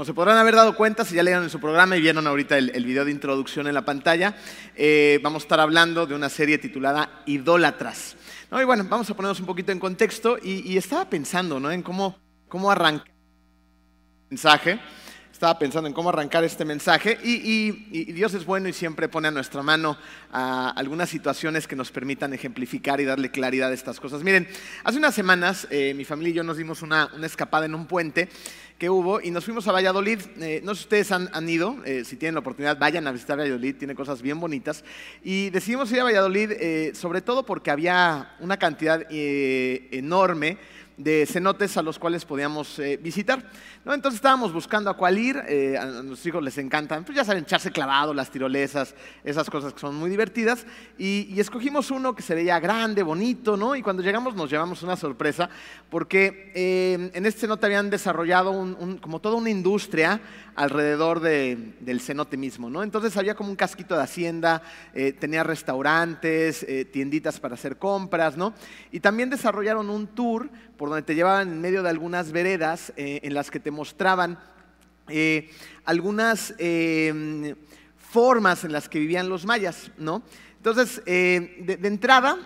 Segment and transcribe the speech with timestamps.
[0.00, 2.56] Como se podrán haber dado cuenta, si ya leyeron en su programa y vieron ahorita
[2.56, 4.34] el, el video de introducción en la pantalla,
[4.74, 8.16] eh, vamos a estar hablando de una serie titulada Idólatras.
[8.50, 8.62] ¿no?
[8.62, 11.70] Y bueno, vamos a ponernos un poquito en contexto y, estaba pensando ¿no?
[11.70, 14.80] en cómo, cómo arrancar el mensaje
[15.40, 19.08] estaba pensando en cómo arrancar este mensaje y, y, y, Dios es bueno y siempre
[19.08, 19.96] pone a nuestra mano
[20.30, 24.22] a algunas situaciones que nos permitan ejemplificar y darle claridad a estas cosas.
[24.22, 24.46] Miren,
[24.84, 27.86] hace unas semanas eh, mi familia y yo nos dimos una, una, escapada en un
[27.86, 28.28] puente
[28.76, 30.18] que hubo y nos fuimos a Valladolid.
[30.40, 33.12] Eh, no sé si ustedes han, han ido, eh, si tienen la oportunidad, vayan a
[33.12, 34.84] visitar Valladolid, tiene cosas bien bonitas.
[35.24, 40.58] Y decidimos ir a Valladolid eh, sobre todo porque había una cantidad eh, enorme
[41.02, 43.42] de cenotes a los cuales podíamos eh, visitar.
[43.84, 43.94] ¿no?
[43.94, 47.44] Entonces estábamos buscando a cuál ir, eh, a nuestros hijos les encantan, pues ya saben,
[47.44, 50.66] echarse clavado, las tirolesas, esas cosas que son muy divertidas,
[50.98, 53.74] y, escogimos uno que se veía grande, bonito, ¿no?
[53.74, 55.48] Y cuando llegamos nos llevamos una sorpresa,
[55.88, 60.20] porque eh, en este cenote habían desarrollado un, como toda una industria
[60.54, 62.82] alrededor de, del cenote mismo, ¿no?
[62.82, 64.60] Entonces había como un casquito de hacienda,
[65.18, 68.52] tenía restaurantes, tienditas para hacer compras, ¿no?
[68.92, 70.50] Y también desarrollaron un tour
[70.80, 74.38] por donde te llevaban en medio de algunas veredas eh, en las que te mostraban
[75.08, 75.50] eh,
[75.84, 77.54] algunas eh,
[77.98, 80.22] formas en las que vivían los mayas, ¿no?
[80.56, 82.38] Entonces, de, entrada,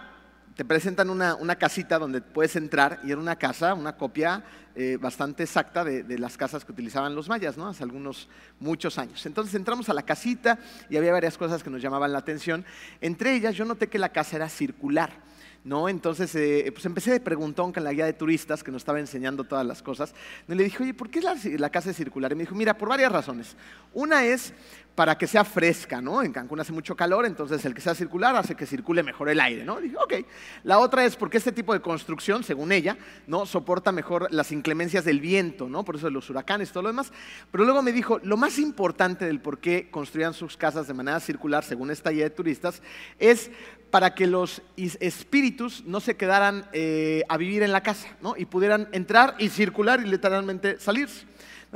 [0.57, 4.43] te presentan una, una, casita donde puedes entrar y era una casa, una copia
[4.99, 7.69] bastante exacta de, de, las casas que utilizaban los mayas, ¿no?
[7.69, 8.29] Hace algunos,
[8.59, 9.25] muchos años.
[9.27, 10.59] Entonces entramos a la casita
[10.91, 12.65] y había varias cosas que nos llamaban la atención.
[13.01, 15.23] Entre ellas, yo noté que la casa era circular.
[15.65, 15.89] ¿No?
[15.89, 19.45] Entonces, eh, pues empecé de preguntón con la guía de turistas que nos estaba enseñando
[19.45, 20.15] todas las cosas.
[20.47, 22.31] Y le dije, oye, ¿por qué la, la, casa es circular?
[22.33, 23.57] Y me dijo, mira, por varias razones.
[23.95, 24.53] Una es
[24.95, 26.23] para que sea fresca, ¿no?
[26.23, 29.41] En Cancún hace mucho calor, entonces el que sea circular hace que circule mejor el
[29.41, 29.81] aire, ¿no?
[29.81, 30.15] Dije, ok.
[30.63, 32.97] La otra es porque este tipo de construcción, según ella,
[33.27, 33.45] ¿no?
[33.45, 35.85] Soporta mejor las inclemencias del viento, ¿no?
[35.85, 37.13] Por eso los huracanes todo lo demás.
[37.51, 41.19] Pero luego me dijo, lo más importante del por qué construían sus casas de manera
[41.19, 42.81] circular, según esta guía de turistas,
[43.19, 43.51] es
[43.91, 48.35] para que los espíritus no se quedaran eh, a vivir en la casa, ¿no?
[48.37, 51.27] Y pudieran entrar y circular y literalmente salirse.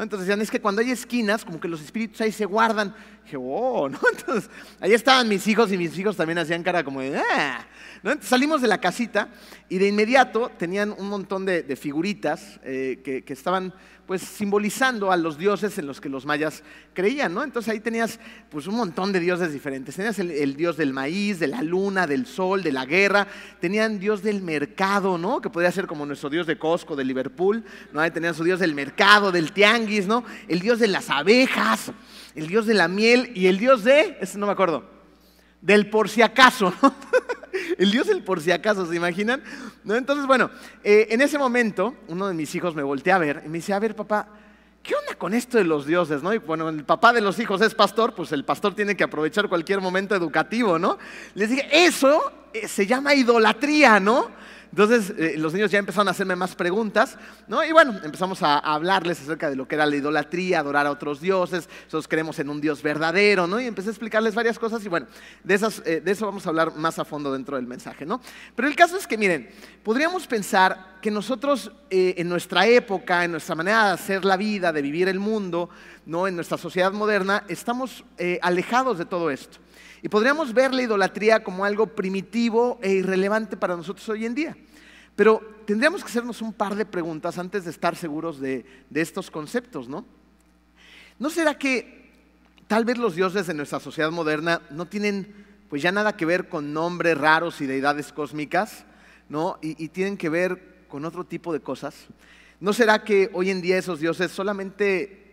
[0.03, 2.94] Entonces decían, es que cuando hay esquinas, como que los espíritus ahí se guardan.
[3.25, 3.98] dije, oh, ¿no?
[4.16, 4.50] Entonces,
[4.81, 7.66] ahí estaban mis hijos y mis hijos también hacían cara como de, ah.
[7.97, 9.28] Entonces, salimos de la casita
[9.69, 13.75] y de inmediato tenían un montón de, figuritas eh, que estaban
[14.08, 16.62] pues simbolizando a los dioses en los que los mayas
[16.94, 17.44] creían, ¿no?
[17.44, 19.96] Entonces ahí tenías pues un montón de dioses diferentes.
[19.96, 23.26] Tenías el, dios del maíz, de la luna, del sol, de la guerra.
[23.60, 25.42] Tenían dios del mercado, ¿no?
[25.42, 28.00] Que podría ser como nuestro dios de Costco, de Liverpool, ¿no?
[28.00, 30.25] Ahí tenían su dios del mercado, del tianguis, ¿no?
[30.48, 31.92] El dios de las abejas,
[32.34, 34.97] el dios de la miel y el dios de, ese no me acuerdo,
[35.60, 36.72] del por si acaso.
[37.78, 39.42] El Dios del por si acaso, ¿se imaginan?
[39.84, 39.96] ¿No?
[39.96, 40.50] Entonces, bueno,
[40.84, 43.72] eh, en ese momento, uno de mis hijos me voltea a ver y me dice,
[43.72, 44.28] a ver, papá,
[44.82, 46.22] ¿qué onda con esto de los dioses?
[46.22, 46.32] ¿no?
[46.32, 49.48] Y bueno, el papá de los hijos es pastor, pues el pastor tiene que aprovechar
[49.48, 50.98] cualquier momento educativo, ¿no?
[51.34, 54.30] Les dije, eso eh, se llama idolatría, ¿no?
[54.70, 57.64] Entonces eh, los niños ya empezaron a hacerme más preguntas, ¿no?
[57.64, 61.20] Y bueno, empezamos a, hablarles acerca de lo que era la idolatría, adorar a otros
[61.20, 63.60] dioses, nosotros creemos en un Dios verdadero, ¿no?
[63.60, 65.06] Y empecé a explicarles varias cosas y bueno,
[65.43, 68.20] de, esas, eh, de eso vamos a hablar más a fondo dentro del mensaje, ¿no?
[68.54, 69.50] Pero el caso es que, miren,
[69.82, 74.72] podríamos pensar que nosotros eh, en nuestra época, en nuestra manera de hacer la vida,
[74.72, 75.70] de vivir el mundo,
[76.08, 76.26] ¿no?
[76.26, 79.58] En nuestra sociedad moderna, estamos eh, alejados de todo esto.
[80.02, 84.56] Y podríamos ver la idolatría como algo primitivo e irrelevante para nosotros hoy en día.
[85.14, 88.64] Pero tendríamos que hacernos un par de preguntas antes de estar seguros de,
[88.94, 90.06] estos conceptos, ¿no?
[91.19, 92.10] ¿No será que
[92.69, 96.49] tal vez los dioses de nuestra sociedad moderna no tienen pues ya nada que ver
[96.49, 98.87] con nombres raros y deidades cósmicas,
[99.28, 99.58] ¿no?
[99.60, 102.06] Y tienen que ver con otro tipo de cosas.
[102.60, 105.27] ¿No será que hoy en día esos dioses solamente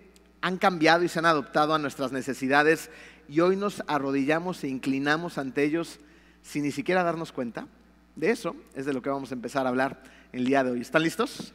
[0.45, 2.92] han cambiado y se han adoptado a nuestras necesidades
[3.27, 6.00] y hoy nos arrodillamos e inclinamos ante ellos
[6.44, 7.68] sin ni siquiera darnos cuenta.
[8.15, 10.81] De eso es de lo que vamos a empezar a hablar el día de hoy.
[10.81, 11.51] ¿Están listos?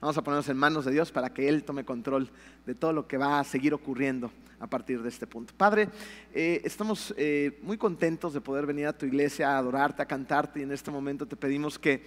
[0.00, 2.30] Vamos a ponernos en manos de Dios para que Él tome control
[2.64, 4.30] de todo lo que va a seguir ocurriendo
[4.60, 5.52] a partir de este punto.
[5.56, 5.88] Padre,
[6.32, 10.60] eh, estamos eh, muy contentos de poder venir a tu iglesia a adorarte, a cantarte
[10.60, 12.06] y en este momento te pedimos que,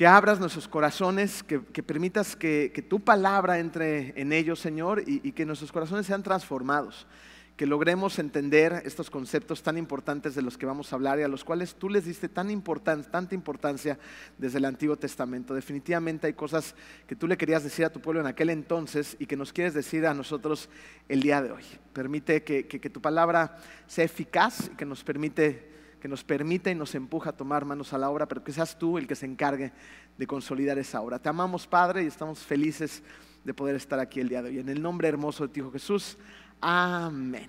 [0.00, 5.44] que abras nuestros corazones, que, permitas que, tu palabra entre en ellos, Señor, y, que
[5.44, 7.06] nuestros corazones sean transformados
[7.54, 11.28] que logremos entender estos conceptos tan importantes de los que vamos a hablar y a
[11.28, 13.98] los cuales tú les diste tan importan tanta importancia
[14.38, 15.52] desde el Antiguo Testamento.
[15.52, 16.74] Definitivamente hay cosas
[17.06, 19.74] que tú le querías decir a tu pueblo en aquel entonces y que nos quieres
[19.74, 20.70] decir a nosotros
[21.10, 21.64] el día de hoy.
[21.92, 26.70] Permite que, que, que tu palabra sea eficaz y que nos permite que nos permita
[26.70, 29.14] y nos empuja a tomar manos a la obra, pero que seas tú el que
[29.14, 29.72] se encargue
[30.16, 31.18] de consolidar esa obra.
[31.18, 33.02] Te amamos, Padre, y estamos felices
[33.44, 34.58] de poder estar aquí el día de hoy.
[34.58, 36.16] En el nombre hermoso de ti, Hijo Jesús.
[36.60, 37.48] Amén.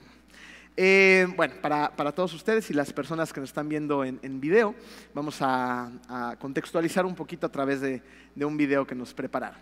[0.78, 4.74] Eh, bueno, para, todos ustedes y las personas que nos están viendo en, video,
[5.14, 5.92] vamos a,
[6.40, 8.02] contextualizar un poquito a través de,
[8.36, 9.60] de un video que nos prepararon.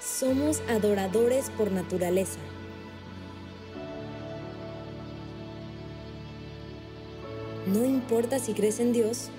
[0.00, 2.38] Somos adoradores por naturaleza.
[7.66, 9.30] No importa si crees en Dios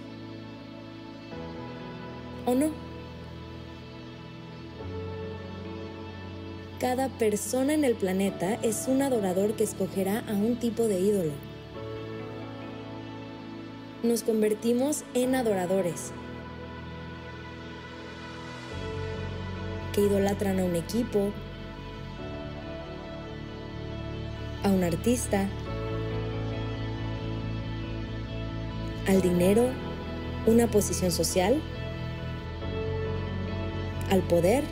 [2.45, 2.71] o no.
[6.79, 11.31] Cada persona en el planeta es un adorador que escogerá a un tipo de ídolo.
[14.03, 16.11] Nos convertimos en adoradores
[19.93, 21.31] que idolatran a un equipo,
[24.63, 25.47] a un artista,
[29.07, 29.69] al dinero,
[30.45, 31.61] una posición social,
[34.09, 34.63] al poder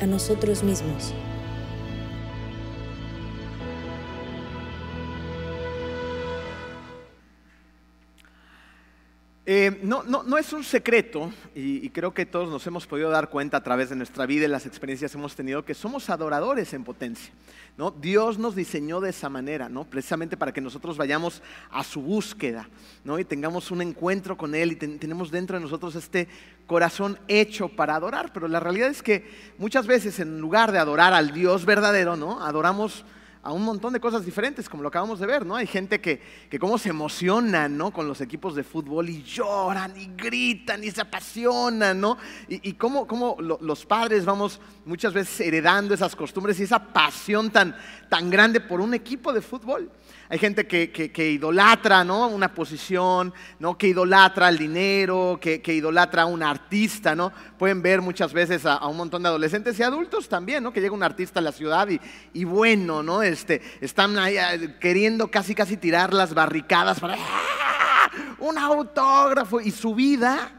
[0.00, 1.12] a nosotros mismos.
[9.48, 13.30] Eh, no, no, no, es un secreto, y, creo que todos nos hemos podido dar
[13.30, 16.74] cuenta a través de nuestra vida y las experiencias que hemos tenido, que somos adoradores
[16.74, 17.32] en potencia.
[17.76, 17.92] ¿no?
[17.92, 19.84] Dios nos diseñó de esa manera, ¿no?
[19.84, 22.68] precisamente para que nosotros vayamos a su búsqueda
[23.04, 23.20] ¿no?
[23.20, 26.26] y tengamos un encuentro con Él y tenemos dentro de nosotros este
[26.66, 28.32] corazón hecho para adorar.
[28.32, 32.44] Pero la realidad es que muchas veces en lugar de adorar al Dios verdadero, ¿no?
[32.44, 33.04] adoramos
[33.46, 35.54] a un montón de cosas diferentes, como lo acabamos de ver, ¿no?
[35.54, 36.20] Hay gente que,
[36.50, 37.92] que cómo se emociona, ¿no?
[37.92, 42.18] Con los equipos de fútbol y lloran y gritan y se apasionan, ¿no?
[42.48, 47.52] Y, y cómo, cómo los padres vamos muchas veces heredando esas costumbres y esa pasión
[47.52, 47.76] tan,
[48.08, 49.92] tan grande por un equipo de fútbol.
[50.28, 52.26] Hay gente que, idolatra ¿no?
[52.26, 53.78] una posición, ¿no?
[53.78, 57.14] que idolatra el dinero, que, idolatra a un artista.
[57.14, 57.32] ¿no?
[57.58, 60.72] Pueden ver muchas veces a, un montón de adolescentes y adultos también, ¿no?
[60.72, 61.88] que llega un artista a la ciudad
[62.32, 63.22] y, bueno, ¿no?
[63.22, 68.10] este, están eh, queriendo casi casi tirar las barricadas para ¡ah!
[68.38, 70.55] un autógrafo y su vida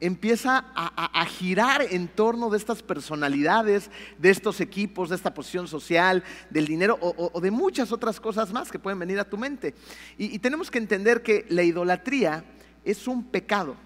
[0.00, 6.24] empieza a, girar en torno de estas personalidades, de estos equipos, de esta posición social,
[6.48, 9.74] del dinero o, de muchas otras cosas más que pueden venir a tu mente.
[10.18, 12.44] Y, tenemos que entender que la idolatría
[12.84, 13.76] es un pecado.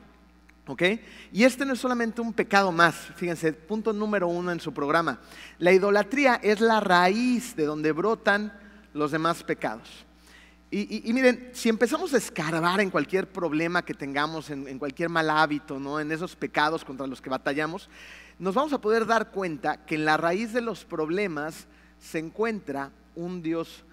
[0.66, 0.82] ¿Ok?
[1.31, 5.20] Y este no es solamente un pecado más, fíjense, punto número uno en su programa.
[5.58, 8.50] La idolatría es la raíz de donde brotan
[8.94, 10.06] los demás pecados.
[10.76, 15.78] Y, miren, si empezamos a escarbar en cualquier problema que tengamos, en, cualquier mal hábito,
[15.78, 16.00] ¿no?
[16.00, 17.88] en esos pecados contra los que batallamos,
[18.40, 21.69] nos vamos a poder dar cuenta que en la raíz de los problemas
[22.00, 23.84] se encuentra un Dios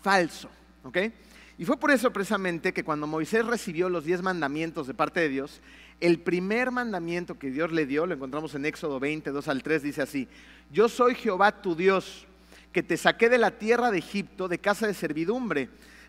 [0.00, 0.48] falso.
[1.58, 5.30] Y fue por eso precisamente que cuando Moisés recibió los diez mandamientos de parte de
[5.30, 5.60] Dios,
[5.98, 9.82] el primer mandamiento que Dios le dio, lo encontramos en Éxodo 20, 2 al 3,
[9.82, 10.28] dice así,
[10.70, 12.28] yo soy Jehová tu Dios,
[12.70, 15.68] que te saqué de la tierra de Egipto, de casa de servidumbre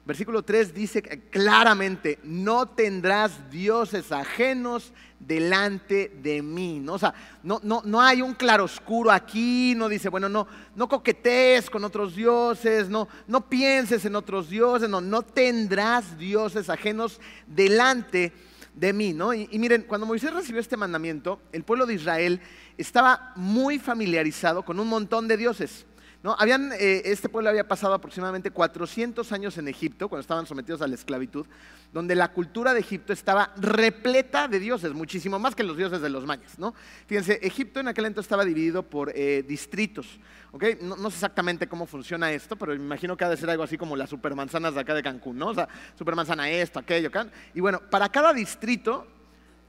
[0.09, 6.79] Versículo 3 dice claramente, no tendrás dioses ajenos delante de mí.
[6.79, 6.93] ¿no?
[6.93, 7.13] O sea,
[7.43, 12.15] no, no, no hay un claroscuro aquí, no dice, bueno, no, no coquetees con otros
[12.15, 18.33] dioses, no, no pienses en otros dioses, no, no tendrás dioses ajenos delante
[18.73, 19.13] de mí.
[19.13, 19.31] ¿no?
[19.31, 22.41] y miren, cuando Moisés recibió este mandamiento, el pueblo de Israel
[22.79, 25.85] estaba muy familiarizado con un montón de dioses.
[26.21, 26.35] ¿No?
[26.37, 30.87] Habían, eh, este pueblo había pasado aproximadamente 400 años en Egipto, cuando estaban sometidos a
[30.87, 31.45] la esclavitud,
[31.93, 36.09] donde la cultura de Egipto estaba repleta de dioses, muchísimo más que los dioses de
[36.09, 36.59] los mayas.
[36.59, 36.73] ¿no?
[37.07, 40.19] Fíjense, Egipto en aquel entonces estaba dividido por eh, distritos.
[40.51, 40.77] ¿okay?
[40.81, 43.77] No, sé exactamente cómo funciona esto, pero me imagino que ha de ser algo así
[43.77, 45.47] como las supermanzanas de acá de Cancún, ¿no?
[45.47, 47.27] O sea, supermanzana esto, aquello, acá.
[47.53, 49.07] Y bueno, para cada distrito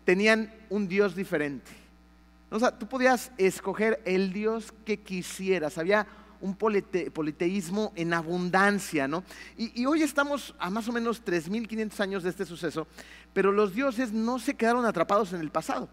[0.05, 1.71] tenían un dios diferente.
[2.51, 5.79] O sea, tú podías escoger el dios que quisieras.
[5.79, 6.07] Había
[6.41, 9.25] un politeísmo en abundancia, ¿no?
[9.57, 12.87] Y, hoy estamos a más o menos 3.500 años de este suceso,
[13.33, 15.89] pero los dioses no se quedaron atrapados en el pasado.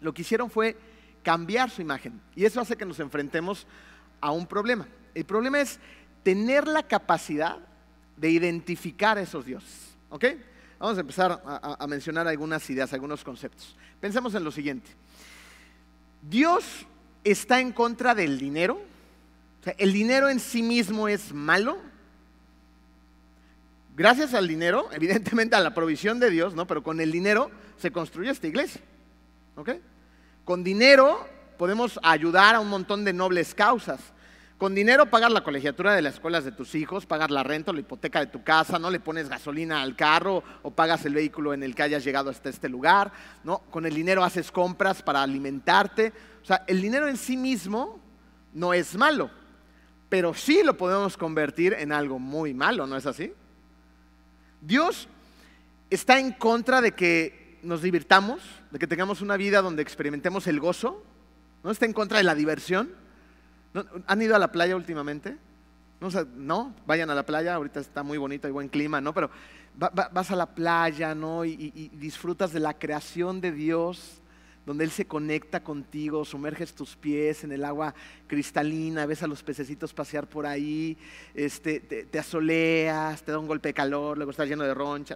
[0.00, 0.76] Lo que hicieron fue
[1.22, 2.20] cambiar su imagen.
[2.34, 3.66] Y eso hace que nos enfrentemos
[4.20, 4.86] a un problema.
[5.14, 5.78] El problema es
[6.22, 7.58] tener la capacidad
[8.16, 9.96] de identificar a esos dioses.
[10.08, 10.24] ¿Ok?
[10.78, 13.76] Vamos a empezar a, a mencionar algunas ideas, algunos conceptos.
[14.00, 14.90] Pensemos en lo siguiente.
[16.22, 16.86] Dios
[17.24, 18.80] está en contra del dinero,
[19.78, 21.78] ¿El dinero en sí mismo es malo?
[23.96, 26.66] Gracias al dinero, evidentemente a la provisión de Dios, ¿no?
[26.66, 28.80] Pero con el dinero se construye esta iglesia.
[29.56, 29.70] ¿Ok?
[30.44, 34.00] Con dinero podemos ayudar a un montón de nobles causas.
[34.58, 37.74] Con dinero pagar la colegiatura de las escuelas de tus hijos, pagar la renta o
[37.74, 41.52] la hipoteca de tu casa, no le pones gasolina al carro o pagas el vehículo
[41.52, 43.12] en el que hayas llegado hasta este lugar,
[43.44, 43.58] ¿no?
[43.70, 46.12] Con el dinero haces compras para alimentarte.
[46.42, 48.00] O sea, el dinero en sí mismo
[48.54, 49.30] no es malo,
[50.08, 53.32] pero sí lo podemos convertir en algo muy malo, ¿no es así?
[54.60, 55.08] Dios
[55.90, 60.60] está en contra de que nos divirtamos, de que tengamos una vida donde experimentemos el
[60.60, 61.02] gozo,
[61.64, 62.90] no está en contra de la diversión.
[64.06, 65.36] ¿Han ido a la playa últimamente?
[66.36, 69.12] No, vayan a la playa, ahorita está muy bonito y buen clima, ¿no?
[69.12, 69.30] Pero
[69.74, 71.44] vas a la playa, ¿no?
[71.44, 74.20] y disfrutas de la creación de Dios,
[74.66, 77.94] donde Él se conecta contigo, sumerges tus pies en el agua
[78.26, 80.98] cristalina, ves a los pececitos pasear por ahí,
[81.34, 85.14] este, te, asoleas, te da un golpe de calor, luego estás lleno de roncha.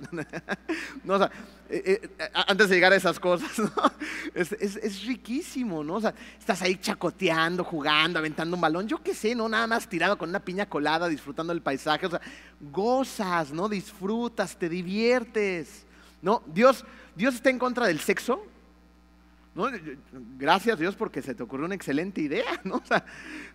[1.05, 1.29] no, eh,
[1.69, 3.51] eh, antes de llegar a esas cosas,
[4.35, 5.95] es, riquísimo, ¿no?
[5.95, 9.49] O sea, estás ahí chacoteando, jugando, aventando un balón, yo qué sé, ¿no?
[9.49, 12.21] Nada más tirado con una piña colada, disfrutando del paisaje, o sea,
[12.61, 13.69] gozas, ¿no?
[13.69, 15.85] Disfrutas, te diviertes,
[16.23, 16.45] ¿no?
[16.47, 16.85] Dios,
[17.17, 18.45] Dios está en contra del sexo,
[20.39, 22.83] Gracias Dios porque se te ocurrió una excelente idea, ¿no?
[22.91, 23.03] Eh,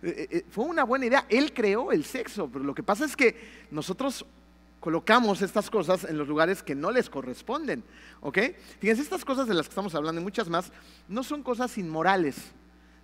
[0.02, 1.26] eh, eh, fue una buena idea.
[1.28, 4.26] Él creó el sexo, pero lo que pasa es que nosotros
[4.80, 7.82] colocamos estas cosas en los lugares que no les corresponden,
[8.20, 8.38] ¿ok?
[8.78, 10.70] Fíjense, estas cosas de las que estamos hablando y muchas más,
[11.08, 12.36] no son cosas inmorales,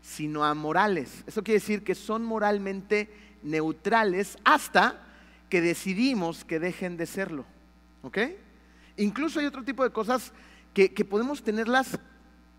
[0.01, 1.25] sino amorales.
[1.27, 3.11] Eso quiere decir que son moralmente
[3.43, 5.01] neutrales hasta
[5.49, 7.47] que decidimos que dejen de serlo,
[8.03, 8.19] ¿ok?
[8.99, 10.33] Incluso hay otro tipo de cosas
[10.75, 11.99] que, que podemos tenerlas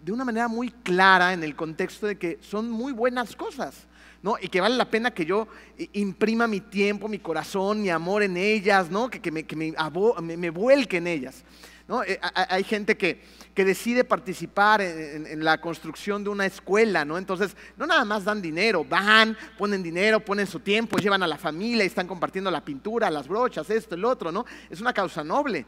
[0.04, 3.88] de una manera muy clara en el contexto de que son muy buenas cosas,
[4.22, 4.36] ¿no?
[4.42, 5.48] Y que vale la pena que yo
[5.94, 9.10] imprima mi tiempo, mi corazón, mi amor en ellas, ¿no?
[9.10, 11.44] Que, me, que me, vuelque en ellas.
[11.88, 12.04] ¿no?
[12.04, 13.22] Eh, hay gente que,
[13.54, 17.18] que decide participar en, la construcción de una escuela, ¿no?
[17.18, 21.38] Entonces, no nada más dan dinero, van, ponen dinero, ponen su tiempo, llevan a la
[21.38, 24.46] familia y están compartiendo la pintura, las brochas, esto, el otro, ¿no?
[24.70, 25.66] Es una causa noble.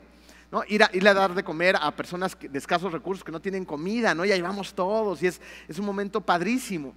[0.67, 4.23] Ir, a, dar de comer a personas de escasos recursos que no tienen comida, ¿no?
[4.23, 5.39] Y ahí vamos todos y es,
[5.77, 6.95] un momento padrísimo.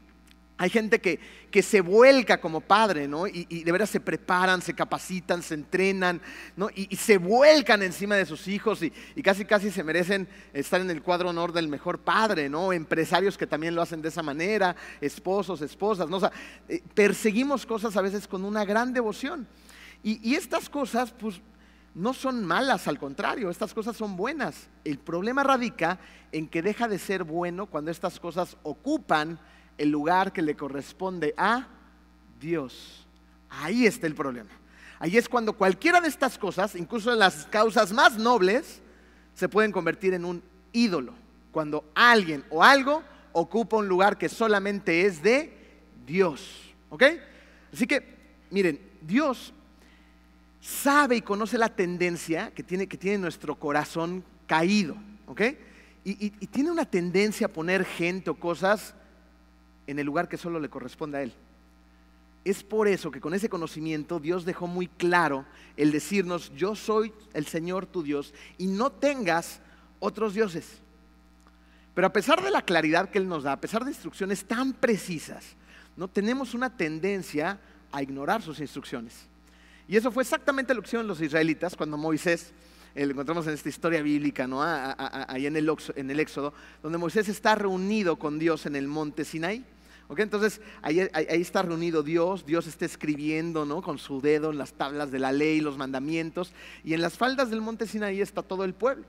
[0.56, 1.18] Hay gente que,
[1.62, 3.26] se vuelca como padre, ¿no?
[3.26, 6.20] Y, de veras se preparan, se capacitan, se entrenan,
[6.56, 6.68] ¿no?
[6.74, 11.02] Y, se vuelcan encima de sus hijos y, casi casi se merecen estar en el
[11.02, 12.72] cuadro honor del mejor padre, ¿no?
[12.72, 16.20] Empresarios que también lo hacen de esa manera, esposos, esposas, ¿no?
[16.68, 19.48] Eh, perseguimos cosas a veces con una gran devoción.
[20.02, 21.40] Y, estas cosas, pues
[21.98, 24.68] no son malas, al contrario, estas cosas son buenas.
[24.84, 25.98] El problema radica
[26.30, 29.40] en que deja de ser bueno cuando estas cosas ocupan
[29.78, 31.66] el lugar que le corresponde a
[32.40, 33.04] Dios.
[33.50, 34.50] Ahí está el problema.
[35.00, 38.80] Ahí es cuando cualquiera de estas cosas, incluso las causas más nobles,
[39.34, 40.40] se pueden convertir en un
[40.72, 41.14] ídolo.
[41.50, 43.02] Cuando alguien o algo
[43.32, 46.72] ocupa un lugar que solamente es de Dios.
[46.90, 47.02] ¿Ok?
[47.72, 49.52] Así que, miren, Dios
[50.60, 54.96] sabe y conoce la tendencia que tiene, que tiene nuestro corazón caído,
[55.26, 55.42] ¿ok?
[56.04, 58.94] Y, tiene una tendencia a poner gente o cosas
[59.86, 61.32] en el lugar que solo le corresponde a Él.
[62.44, 65.44] Es por eso que con ese conocimiento Dios dejó muy claro
[65.76, 69.60] el decirnos, yo soy el Señor tu Dios y no tengas
[70.00, 70.78] otros dioses.
[71.94, 74.72] Pero a pesar de la claridad que Él nos da, a pesar de instrucciones tan
[74.72, 75.56] precisas,
[75.96, 77.58] no tenemos una tendencia
[77.92, 79.28] a ignorar sus instrucciones.
[79.88, 82.52] Y eso fue exactamente lo que hicieron los israelitas cuando Moisés,
[82.95, 84.62] eh, lo encontramos en esta historia bíblica, ¿no?
[84.62, 86.52] ahí en el, Éxodo,
[86.83, 89.64] donde Moisés está reunido con Dios en el monte Sinaí.
[90.14, 93.80] Entonces ahí, está reunido Dios, Dios está escribiendo ¿no?
[93.80, 96.52] con su dedo en las tablas de la ley, los mandamientos,
[96.85, 99.07] y en las faldas del monte Sinaí está todo el pueblo.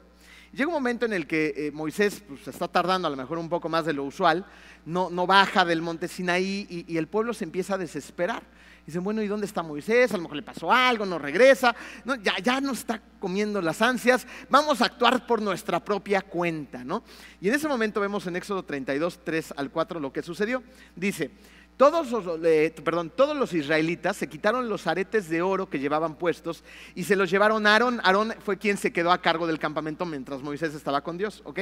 [0.53, 3.49] Llega un momento en el que eh, Moisés pues, está tardando a lo mejor un
[3.49, 4.45] poco más de lo usual,
[4.85, 8.43] no, baja del monte Sinaí y el pueblo se empieza a desesperar.
[8.85, 10.11] Dicen, bueno, ¿y dónde está Moisés?
[10.13, 11.75] A lo mejor le pasó algo, no regresa.
[12.05, 14.25] No, ya, ya nos está comiendo las ansias.
[14.49, 17.03] Vamos a actuar por nuestra propia cuenta, ¿no?
[17.41, 20.63] Y en ese momento vemos en Éxodo 32, 3 al 4 lo que sucedió.
[20.95, 21.31] Dice,
[21.79, 22.39] todos los,
[22.83, 27.15] perdón, todos los israelitas se quitaron los aretes de oro que llevaban puestos y se
[27.15, 28.01] los llevaron a Aarón.
[28.03, 31.61] Aarón fue quien se quedó a cargo del campamento mientras Moisés estaba con Dios, ¿ok?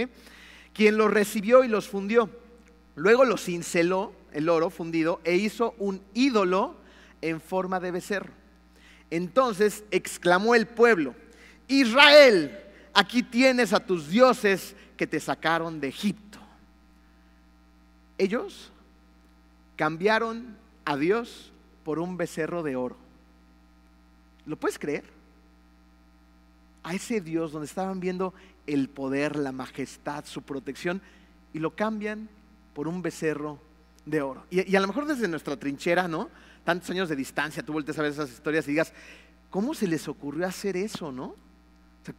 [0.74, 2.32] Quien los recibió y los fundió.
[2.96, 6.78] Luego los cinceló, el oro fundido, e hizo un ídolo
[7.22, 8.32] en forma de becerro.
[9.10, 11.16] Entonces exclamó el pueblo,
[11.68, 12.58] Israel,
[12.94, 16.40] aquí tienes a tus dioses que te sacaron de Egipto.
[18.18, 18.72] Ellos
[19.76, 21.52] cambiaron a Dios
[21.84, 22.98] por un becerro de oro.
[24.46, 25.04] ¿Lo puedes creer?
[26.84, 28.34] A ese Dios donde estaban viendo
[28.66, 31.02] el poder, la majestad, su protección,
[31.54, 32.28] y lo cambian
[32.74, 33.60] por un becerro
[34.06, 34.46] de oro.
[34.50, 36.30] Y, y a lo mejor desde nuestra trinchera, ¿no?
[36.68, 38.92] Tantos años de distancia, tú volteas a ver esas historias y digas,
[39.50, 41.34] ¿cómo se les ocurrió hacer eso, no?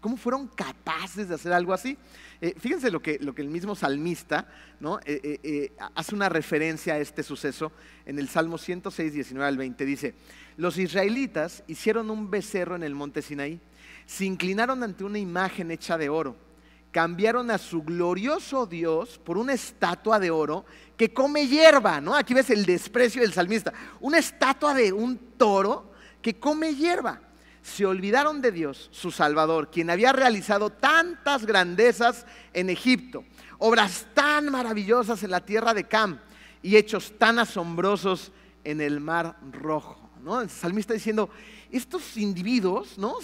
[0.01, 1.99] ¿cómo fueron capaces de hacer algo así?
[2.41, 4.49] Eh, fíjense lo que, lo que el mismo salmista
[4.81, 5.01] ¿no?
[5.05, 7.73] Eh, eh, hace una referencia a este suceso
[8.07, 9.85] en el Salmo 106, 19 al 20.
[9.85, 10.15] Dice,
[10.57, 13.61] los israelitas hicieron un becerro en el monte Sinaí,
[14.07, 16.37] se inclinaron ante una imagen hecha de oro,
[16.91, 20.65] cambiaron a su glorioso Dios por una estatua de oro
[20.99, 22.15] que come hierba, ¿no?
[22.15, 27.21] Aquí ves el desprecio del salmista, una estatua de un toro que come hierba.
[27.63, 33.25] Se olvidaron de Dios, su Salvador, quien había realizado tantas grandezas en Egipto,
[33.59, 36.19] obras tan maravillosas en la tierra de Cam
[36.63, 38.33] y hechos tan asombrosos
[38.65, 40.11] en el mar rojo.
[40.21, 40.41] ¿no?
[40.41, 41.31] El salmista diciendo,
[41.71, 43.15] estos individuos ¿no?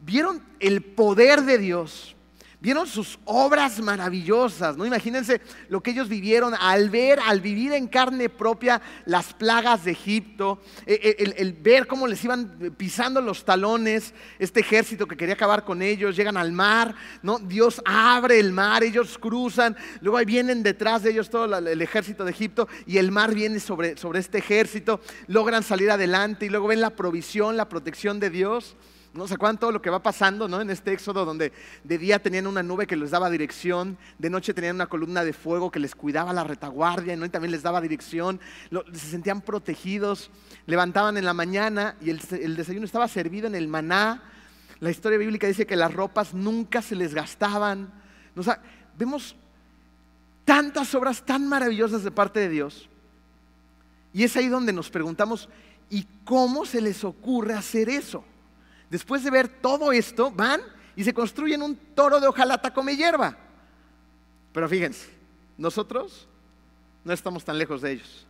[0.00, 2.16] vieron el poder de Dios,
[2.60, 4.84] Vieron sus obras maravillosas, ¿no?
[4.84, 9.92] Imagínense lo que ellos vivieron al ver, al vivir en carne propia las plagas de
[9.92, 15.16] Egipto, e, e, el, el, ver cómo les iban pisando los talones este ejército que
[15.16, 17.38] quería acabar con ellos, llegan al mar, ¿no?
[17.38, 22.24] Dios abre el mar, ellos cruzan, luego ahí vienen detrás de ellos todo el ejército
[22.24, 26.66] de Egipto y el mar viene sobre, sobre este ejército, logran salir adelante y luego
[26.66, 28.76] ven la provisión, la protección de Dios.
[29.14, 30.60] ¿No se acuerdan todo lo que va pasando ¿no?
[30.60, 34.52] en este éxodo donde de día tenían una nube que les daba dirección, de noche
[34.52, 37.24] tenían una columna de fuego que les cuidaba la retaguardia ¿no?
[37.24, 38.38] y también les daba dirección,
[38.92, 40.30] se sentían protegidos,
[40.66, 44.22] levantaban en la mañana y el, desayuno estaba servido en el maná.
[44.78, 47.90] La historia bíblica dice que las ropas nunca se les gastaban.
[48.96, 49.34] Vemos
[50.44, 52.88] tantas obras tan maravillosas de parte de Dios.
[54.12, 55.48] Y es ahí donde nos preguntamos,
[55.90, 58.24] ¿y cómo se les ocurre hacer eso?
[58.90, 60.60] Después de ver todo esto, van
[60.96, 63.36] y se construyen un toro de hojalata come hierba.
[64.52, 65.08] Pero fíjense,
[65.56, 66.26] nosotros
[67.04, 68.26] no estamos tan lejos de ellos.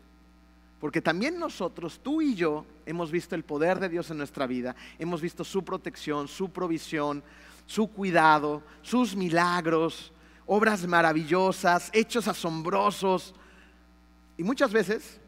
[0.81, 4.77] Porque también nosotros, tú y yo, hemos visto el poder de Dios en nuestra vida,
[4.99, 7.23] hemos visto su protección, su provisión,
[7.66, 10.12] su cuidado, sus milagros,
[10.47, 13.35] obras maravillosas, hechos asombrosos.
[14.37, 15.21] Y muchas veces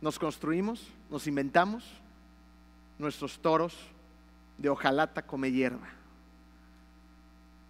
[0.00, 1.84] nos construimos, nos inventamos
[2.98, 3.76] nuestros toros
[4.58, 5.88] de hojalata come hierba.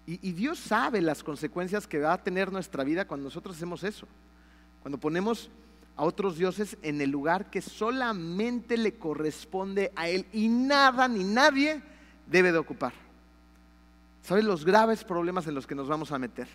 [0.06, 4.06] Y, Dios sabe las consecuencias que va a tener nuestra vida cuando nosotros hacemos eso.
[4.80, 5.50] Cuando ponemos
[5.96, 11.24] a otros dioses en el lugar que solamente le corresponde a Él y nada ni
[11.24, 11.82] nadie
[12.26, 12.94] debe de ocupar.
[14.22, 16.48] ¿Sabes los graves problemas en los que nos vamos a meter?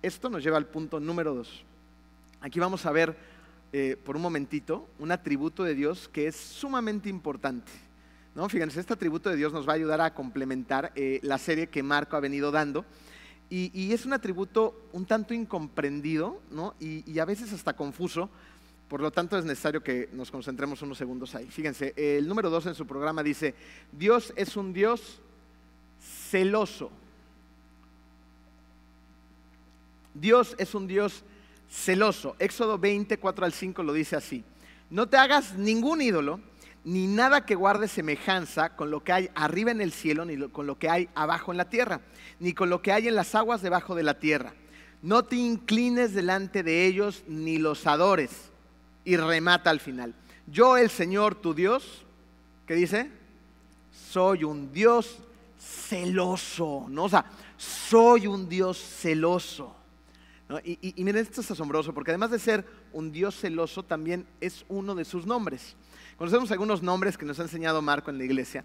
[0.00, 1.62] Esto nos lleva al punto número dos.
[2.40, 3.14] Aquí vamos a ver
[3.72, 7.72] eh, por un momentito un atributo de Dios que es sumamente importante.
[8.34, 8.48] ¿no?
[8.48, 11.82] Fíjense, este atributo de Dios nos va a ayudar a complementar eh, la serie que
[11.82, 12.84] Marco ha venido dando.
[13.48, 16.74] Y, y, es un atributo un tanto incomprendido ¿no?
[16.80, 18.30] y, y, a veces hasta confuso.
[18.88, 21.46] Por lo tanto, es necesario que nos concentremos unos segundos ahí.
[21.46, 23.54] Fíjense, el número dos en su programa dice,
[23.90, 25.20] Dios es un Dios
[25.98, 26.90] celoso.
[30.14, 31.24] Dios es un Dios
[31.72, 32.36] celoso.
[32.38, 34.44] Éxodo 20, 4 al 5 lo dice así.
[34.90, 36.40] No te hagas ningún ídolo,
[36.84, 40.66] ni nada que guarde semejanza con lo que hay arriba en el cielo, ni con
[40.66, 42.00] lo que hay abajo en la tierra,
[42.40, 44.52] ni con lo que hay en las aguas debajo de la tierra.
[45.00, 48.30] No te inclines delante de ellos, ni los adores.
[49.04, 50.14] Y remata al final.
[50.46, 52.04] Yo, el Señor, tu Dios,
[52.66, 53.10] ¿qué dice?
[54.10, 55.18] Soy un Dios
[55.58, 57.04] celoso, ¿no?
[57.04, 57.24] O sea,
[57.56, 59.74] soy un Dios celoso.
[60.64, 64.94] Y, miren, esto es asombroso, porque además de ser un Dios celoso, también es uno
[64.94, 65.76] de sus nombres.
[66.16, 68.64] Conocemos algunos nombres que nos ha enseñado Marco en la iglesia,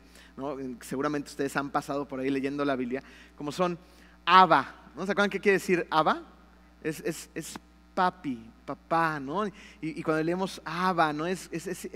[0.82, 3.04] seguramente ustedes han pasado por ahí leyendo la Biblia,
[3.36, 3.78] como son
[4.26, 4.92] Abba.
[4.96, 6.24] ¿No se acuerdan qué quiere decir Abba?
[6.84, 7.60] Es, es, es
[7.98, 9.48] papi, papá, ¿no?
[9.82, 11.26] Y, cuando leemos Abba, ¿no?
[11.26, 11.50] Es,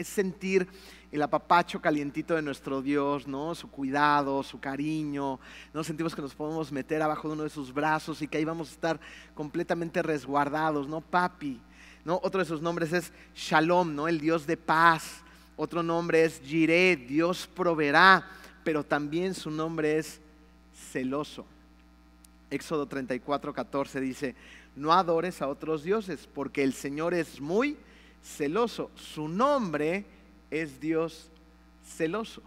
[0.03, 0.67] sentir
[1.11, 3.53] el apapacho calientito de nuestro Dios, ¿no?
[3.53, 5.39] Su cuidado, su cariño,
[5.71, 5.83] ¿no?
[5.83, 8.69] Sentimos que nos podemos meter abajo de uno de sus brazos y que ahí vamos
[8.69, 8.99] a estar
[9.35, 11.01] completamente resguardados, ¿no?
[11.01, 11.61] Papi,
[12.03, 12.19] ¿no?
[12.23, 14.07] Otro de sus nombres es Shalom, ¿no?
[14.07, 15.21] El Dios de paz.
[15.55, 18.27] Otro nombre es Jireh, Dios proveerá,
[18.63, 20.19] pero también su nombre es
[20.73, 21.45] celoso.
[22.49, 24.35] Éxodo 34, 14 dice,
[24.75, 27.77] no adores a otros dioses, porque el Señor es muy
[28.23, 28.91] celoso.
[28.95, 30.05] Su nombre
[30.49, 31.29] es Dios
[31.85, 32.41] celoso.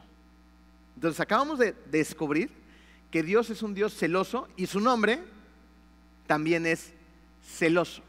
[0.95, 2.51] Entonces acabamos de descubrir
[3.11, 5.21] que Dios es un Dios celoso y su nombre
[6.27, 6.93] también es
[7.43, 8.03] celoso.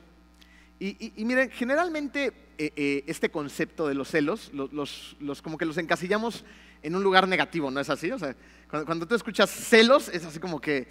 [0.79, 5.57] Y, y, y miren, generalmente eh, eh, este concepto de los celos, los, los, como
[5.57, 6.45] que los encasillamos
[6.83, 8.11] en un lugar negativo, ¿no es así?
[8.11, 8.35] O sea,
[8.83, 10.87] cuando, tú escuchas celos, es así como que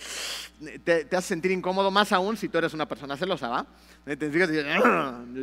[0.85, 3.67] te, te hace sentir incómodo, más aún si tú eres una persona celosa, ¿va?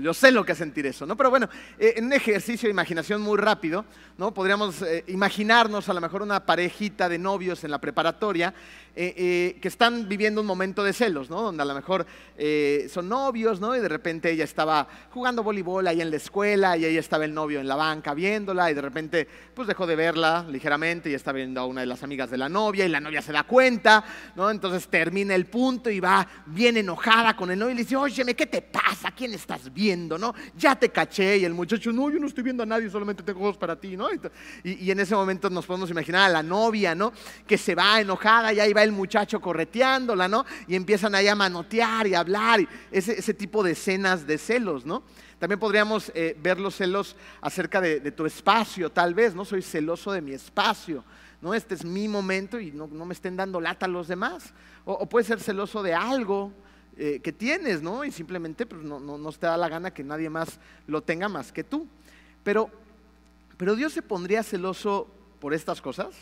[0.01, 1.17] yo sé lo que sentir eso, ¿no?
[1.17, 1.49] Pero bueno,
[1.79, 3.85] eh, en un ejercicio de imaginación muy rápido,
[4.19, 4.33] ¿no?
[4.33, 8.53] Podríamos eh, imaginarnos a lo mejor una parejita de novios en la preparatoria
[8.95, 11.41] eh, que están viviendo un momento de celos, ¿no?
[11.41, 12.05] Donde a lo mejor
[12.89, 13.75] son novios, ¿no?
[13.75, 17.35] Y de repente ella estaba jugando voleibol ahí en la escuela y ahí estaba el
[17.35, 21.31] novio en la banca viéndola y de repente pues dejó de verla ligeramente y está
[21.31, 24.03] viendo a una de las amigas de la novia y la novia se da cuenta,
[24.35, 24.49] ¿no?
[24.49, 28.25] Entonces termina el punto y va bien enojada con el novio y le dice, oye,
[28.35, 29.11] ¿qué te pasa?
[29.11, 30.17] ¿Quién estás viendo?
[30.17, 30.33] ¿No?
[30.55, 31.37] Ya te caché.
[31.37, 33.97] Y el muchacho, no, yo no estoy viendo a nadie, solamente tengo ojos para ti,
[33.97, 34.07] ¿no?
[34.63, 37.13] Y, en ese momento nos podemos imaginar a la novia, ¿no?
[37.47, 40.45] Que se va enojada y ahí va el muchacho correteándola, ¿no?
[40.67, 42.61] Y empiezan ahí a manotear y a hablar.
[42.61, 45.03] Y ese, tipo de escenas de celos, ¿no?
[45.39, 49.45] También podríamos eh, ver los celos acerca de, tu espacio, tal vez, ¿no?
[49.45, 51.03] Soy celoso de mi espacio,
[51.41, 51.53] ¿no?
[51.53, 54.53] Este es mi momento y no, me estén dando lata los demás.
[54.85, 56.51] O, o puede ser celoso de algo,
[56.97, 58.03] eh, que tienes, ¿no?
[58.03, 61.51] Y simplemente pues, no, no, te da la gana que nadie más lo tenga más
[61.51, 61.87] que tú.
[62.43, 62.69] Pero,
[63.57, 65.07] pero Dios se pondría celoso
[65.39, 66.13] por estas cosas?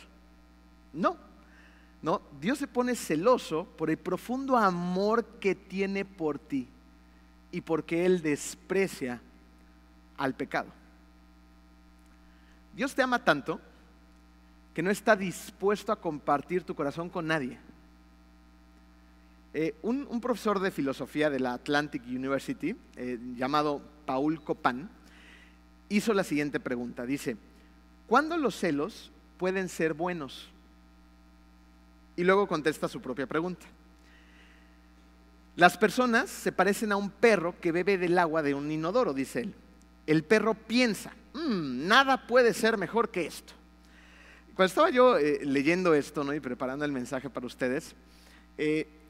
[0.93, 1.17] No.
[2.01, 6.67] No, Dios se pone celoso por el profundo amor que tiene por ti
[7.51, 9.21] y porque Él desprecia
[10.17, 10.71] al pecado.
[12.73, 13.59] Dios te ama tanto
[14.73, 17.57] que no está dispuesto a compartir tu corazón con nadie.
[19.53, 24.89] Eh, un, profesor de filosofía de la Atlantic University, eh, llamado Paul Copan,
[25.89, 27.05] hizo la siguiente pregunta.
[27.05, 27.35] Dice,
[28.07, 30.49] ¿cuándo los celos pueden ser buenos?
[32.19, 33.65] Y luego contesta su propia pregunta.
[35.55, 39.39] Las personas se parecen a un perro que bebe del agua de un inodoro, dice
[39.39, 39.53] él.
[40.05, 43.53] El perro piensa, mm, nada puede ser mejor que esto.
[44.53, 46.33] Cuando estaba yo eh, leyendo esto ¿no?
[46.33, 47.95] y preparando el mensaje para ustedes,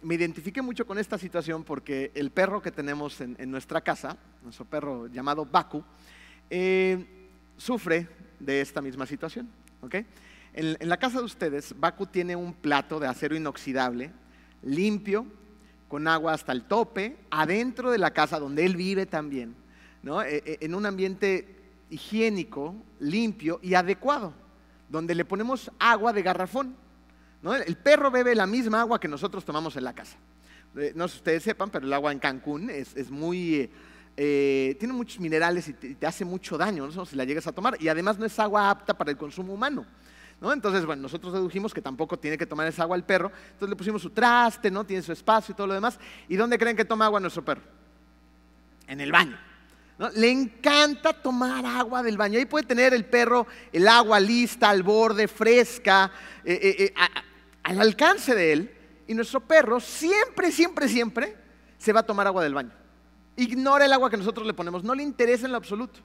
[0.04, 4.66] me identifiqué mucho con esta situación porque el perro que tenemos en, nuestra casa, nuestro
[4.66, 5.84] perro llamado Baku,
[6.48, 7.04] eh,
[7.58, 8.08] sufre
[8.40, 9.50] de esta misma situación.
[10.54, 14.12] En, la casa de ustedes, Baku tiene un plato de acero inoxidable,
[14.64, 15.26] limpio,
[15.88, 19.56] con agua hasta el tope, adentro de la casa donde él vive también,
[20.04, 21.56] eh, eh, en un ambiente
[21.90, 24.34] higiénico, limpio y adecuado,
[24.90, 26.76] donde le ponemos agua de garrafón.
[27.66, 30.18] El perro bebe la misma agua que nosotros tomamos en la casa.
[30.76, 33.70] Eh, no sé si ustedes sepan, pero el agua en Cancún es, muy...
[34.18, 37.06] Eh, tiene muchos minerales y te, hace mucho daño ¿no?
[37.06, 37.78] si la llegas a tomar.
[37.80, 39.86] Y además no es agua apta para el consumo humano.
[40.42, 40.54] ¿No?
[40.54, 43.32] Entonces, bueno, nosotros dedujimos que tampoco tiene que tomar esa agua el perro.
[43.52, 44.86] Entonces le pusimos su traste, ¿no?
[44.86, 46.00] Tiene su espacio y todo lo demás.
[46.28, 47.62] ¿Y dónde creen que toma agua nuestro perro?
[48.88, 49.38] En el baño.
[50.16, 52.40] Le encanta tomar agua del baño.
[52.40, 56.10] Ahí puede tener el perro el agua lista, al borde, fresca.
[56.46, 56.94] Eh,
[57.64, 58.76] al alcance de él
[59.08, 61.36] y nuestro perro siempre, siempre, siempre
[61.78, 62.72] se va a tomar agua del baño.
[63.36, 66.00] Ignora el agua que nosotros le ponemos, no le interesa en lo absoluto.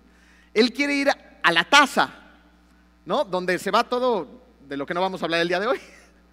[0.52, 2.23] Él quiere ir a la taza,
[3.04, 3.24] ¿no?
[3.24, 4.28] Donde se va todo
[4.68, 5.80] de lo que no vamos a hablar el día de hoy.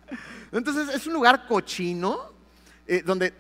[0.52, 2.32] Entonces es un lugar cochino,
[2.88, 3.34] eh, donde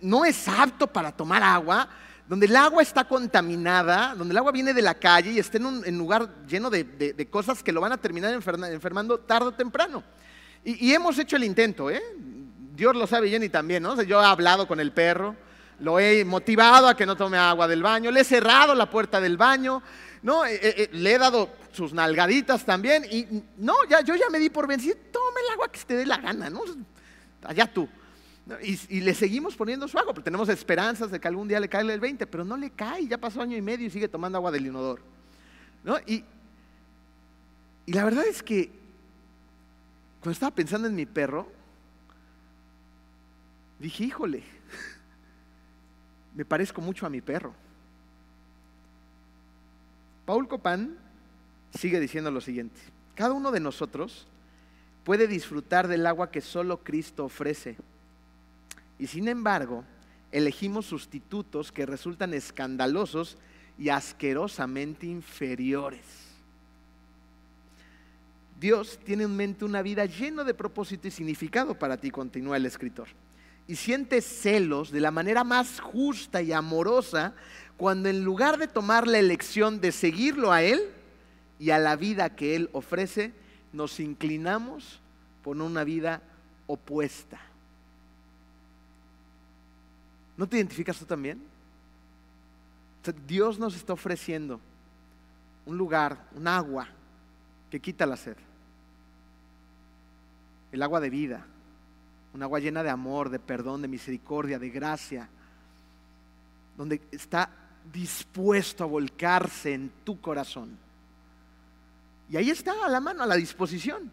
[0.00, 1.88] no es apto para tomar agua,
[2.28, 5.66] donde el agua está contaminada, donde el agua viene de la calle y está en
[5.66, 10.02] un lugar lleno de, cosas que lo van a terminar enfermando tarde o temprano.
[10.64, 12.02] Y, hemos hecho el intento, ¿eh?
[12.74, 14.02] Dios lo sabe Jenny también, ¿no?
[14.02, 15.36] yo he hablado con el perro,
[15.78, 19.20] lo he motivado a que no tome agua del baño, le he cerrado la puerta
[19.20, 19.82] del baño,
[20.26, 20.44] ¿no?
[20.44, 24.40] Eh, eh, eh, le he dado sus nalgaditas también y no, ya, yo ya me
[24.40, 26.62] di por vencido, tome el agua que te dé la gana, ¿no?
[27.44, 27.88] Allá tú.
[28.60, 31.94] Y, le seguimos poniendo su agua, porque tenemos esperanzas de que algún día le caiga
[31.94, 34.50] el 20, pero no le cae, ya pasó año y medio y sigue tomando agua
[34.50, 35.00] del inodoro.
[35.84, 35.96] ¿no?
[36.06, 36.24] Y,
[37.86, 38.68] y la verdad es que
[40.18, 41.48] cuando estaba pensando en mi perro,
[43.78, 44.42] dije, híjole,
[46.34, 47.54] me parezco mucho a mi perro.
[50.26, 50.98] Paul Copán
[51.72, 52.78] sigue diciendo lo siguiente,
[53.14, 54.26] cada uno de nosotros
[55.04, 57.76] puede disfrutar del agua que solo Cristo ofrece.
[58.98, 59.84] Y sin embargo,
[60.32, 63.38] elegimos sustitutos que resultan escandalosos
[63.78, 66.04] y asquerosamente inferiores.
[68.58, 72.66] Dios tiene en mente una vida llena de propósito y significado para ti, continúa el
[72.66, 73.08] escritor.
[73.68, 77.34] Y sientes celos de la manera más justa y amorosa
[77.76, 80.80] cuando en lugar de tomar la elección de seguirlo a Él
[81.58, 83.32] y a la vida que Él ofrece,
[83.72, 85.00] nos inclinamos
[85.42, 86.22] por una vida
[86.66, 87.40] opuesta.
[90.36, 91.40] ¿No te identificas tú también?
[93.26, 94.60] Dios nos está ofreciendo
[95.64, 96.88] un lugar, un agua
[97.70, 98.36] que quita la sed
[100.76, 101.44] el agua de vida,
[102.34, 105.28] un agua llena de amor, de perdón, de misericordia, de gracia,
[106.76, 107.50] donde está
[107.92, 110.78] dispuesto a volcarse en tu corazón.
[112.28, 114.10] Y ahí está a la mano, a la disposición.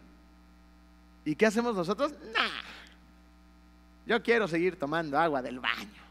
[1.24, 2.12] ¿Y qué hacemos nosotros?
[2.32, 2.62] Nah,
[4.06, 6.04] yo quiero seguir tomando agua del baño.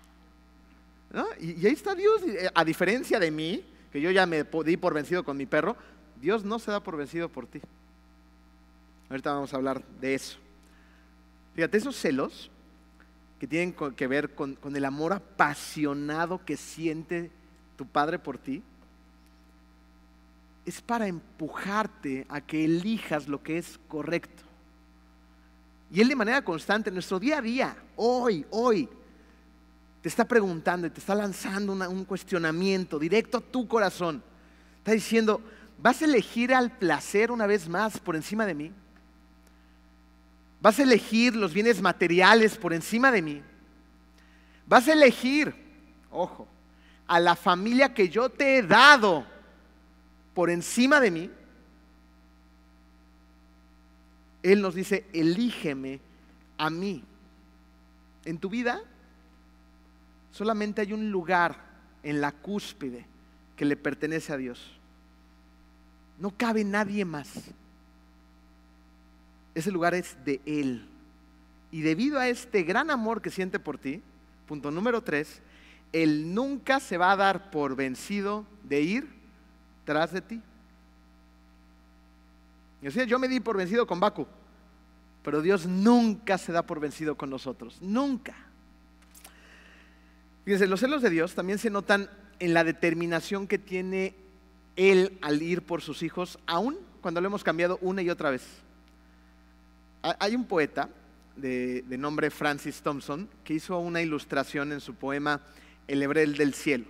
[1.39, 4.93] Y, ahí está Dios, eh, a diferencia de mí, que yo ya me di por
[4.95, 5.78] vencido con mi perro,
[6.19, 7.62] Dios no se da por vencido por ti.
[9.10, 10.39] Ahorita vamos a hablar de eso.
[11.54, 12.49] Fíjate, esos celos
[13.39, 17.30] que tienen que ver con el amor apasionado que siente
[17.76, 18.64] tu padre por ti,
[20.66, 24.44] es para empujarte a que elijas lo que es correcto.
[25.92, 28.90] Y Él de manera constante, en nuestro día a día, hoy, hoy,
[30.02, 34.24] te está preguntando y te está lanzando un cuestionamiento directo a tu corazón.
[34.80, 35.42] Está diciendo,
[35.78, 38.72] ¿vas a elegir al placer una vez más por encima de mí?
[40.62, 43.42] ¿Vas a elegir los bienes materiales por encima de mí?
[44.66, 45.54] ¿Vas a elegir,
[46.10, 46.48] ojo,
[47.13, 49.23] a la familia que yo te he dado
[50.34, 51.30] por encima de mí?
[54.41, 55.99] Él nos dice, elígeme
[56.58, 57.04] a mí.
[58.26, 58.82] En tu vida
[60.32, 61.56] solamente hay un lugar
[62.02, 63.06] en la cúspide
[63.56, 64.60] que le pertenece a Dios.
[66.17, 67.30] No cabe nadie más.
[69.54, 70.88] Ese lugar es de Él.
[71.69, 74.02] Y debido a este gran amor que siente por ti,
[74.47, 75.43] punto número tres,
[75.94, 79.08] Él nunca se va a dar por vencido de ir
[79.86, 80.42] tras de ti.
[82.82, 84.28] Yo me di por vencido con Baku,
[85.24, 88.36] pero Dios nunca se da por vencido con nosotros, nunca.
[90.44, 94.16] Fíjense, los celos de Dios también se notan en la determinación que tiene
[94.76, 98.44] Él al ir por sus hijos, aún cuando lo hemos cambiado una y otra vez.
[100.02, 100.90] Hay un poeta
[101.38, 105.42] de, nombre Francis Thompson que hizo una ilustración en su poema
[105.88, 106.86] El Hebrel del Cielo.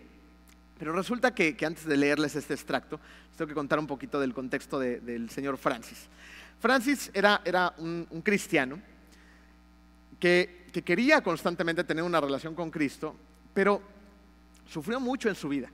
[0.77, 4.33] Pero resulta que, antes de leerles este extracto, les tengo que contar un poquito del
[4.33, 6.07] contexto del señor Francis.
[6.59, 7.41] Francis era,
[7.77, 8.79] un, cristiano
[10.19, 13.15] que, quería constantemente tener una relación con Cristo,
[13.53, 13.81] pero
[14.67, 15.69] sufrió mucho en su vida.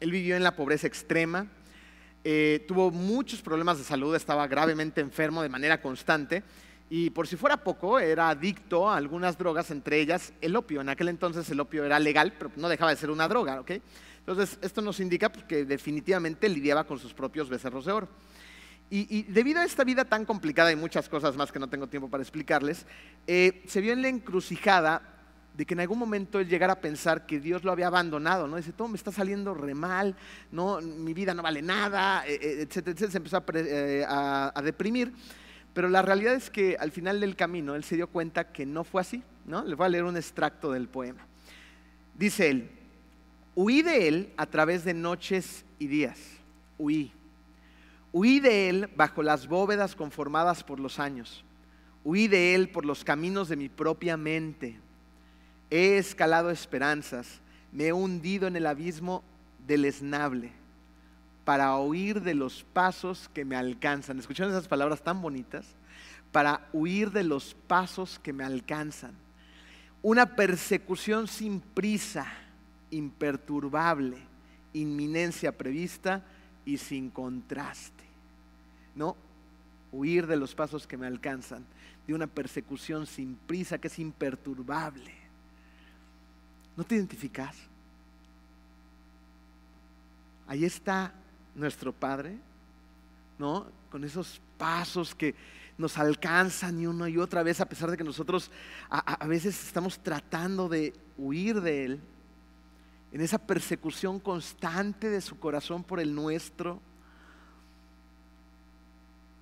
[0.00, 1.46] Él vivió en la pobreza extrema,
[2.24, 6.42] eh, tuvo muchos problemas de salud, estaba gravemente enfermo de manera constante
[6.90, 10.80] y por si fuera poco, era adicto a algunas drogas, entre ellas el opio.
[10.80, 13.72] En aquel entonces el opio era legal, pero no dejaba de ser una droga, ¿ok?
[14.20, 18.08] Entonces, esto nos indica pues, que definitivamente lidiaba con sus propios becerros de oro.
[18.90, 22.08] Y, debido a esta vida tan complicada y muchas cosas más que no tengo tiempo
[22.08, 22.86] para explicarles,
[23.26, 25.02] eh, se vio en la encrucijada
[25.54, 28.56] de que en algún momento él llegara a pensar que Dios lo había abandonado, ¿no?
[28.56, 30.16] Dice, todo me está saliendo re mal,
[30.52, 30.80] ¿no?
[30.80, 33.10] Mi vida no vale nada, eh, eh, etcétera, etcétera.
[33.10, 35.12] Se empezó a, a, deprimir.
[35.78, 38.82] Pero la realidad es que al final del camino él se dio cuenta que no
[38.82, 39.64] fue así, ¿no?
[39.64, 41.24] Les voy a leer un extracto del poema.
[42.16, 42.70] Dice él,
[43.54, 46.18] huí de él a través de noches y días,
[46.78, 47.12] huí
[48.10, 51.44] Huí de él bajo las bóvedas conformadas por los años.
[52.02, 54.80] Huí de él por los caminos de mi propia mente.
[55.70, 59.22] He escalado esperanzas, me he hundido en el abismo
[59.64, 60.50] del esnable
[61.48, 64.18] para huir de los pasos que me alcanzan.
[64.18, 65.64] ¿Escucharon esas palabras tan bonitas?
[66.30, 69.12] Para huir de los pasos que me alcanzan.
[70.02, 72.26] Una persecución sin prisa,
[72.90, 74.18] imperturbable,
[74.74, 76.22] inminencia prevista
[76.66, 78.04] y sin contraste.
[78.94, 79.16] ¿No?
[79.90, 81.64] Huir de los pasos que me alcanzan,
[82.06, 85.14] de una persecución sin prisa que es imperturbable.
[86.76, 87.56] ¿No te identificas?
[90.46, 91.14] Ahí está
[91.58, 92.38] nuestro Padre,
[93.38, 93.66] ¿no?
[93.90, 95.34] Con esos pasos que
[95.76, 98.50] nos alcanzan y una y otra vez, a pesar de que nosotros
[98.90, 102.00] a, a veces estamos tratando de huir de Él
[103.12, 106.80] en esa persecución constante de su corazón por el nuestro,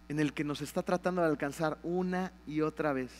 [0.08, 3.10] en el que nos está tratando de alcanzar una y otra vez.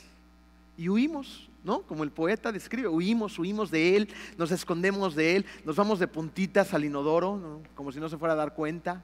[0.77, 1.83] Y huimos, ¿no?
[1.83, 6.09] Como el poeta describe, huimos, huimos de él, nos escondemos de él, nos vamos de
[6.09, 9.03] puntitas al inodoro, como si no se fuera a dar cuenta.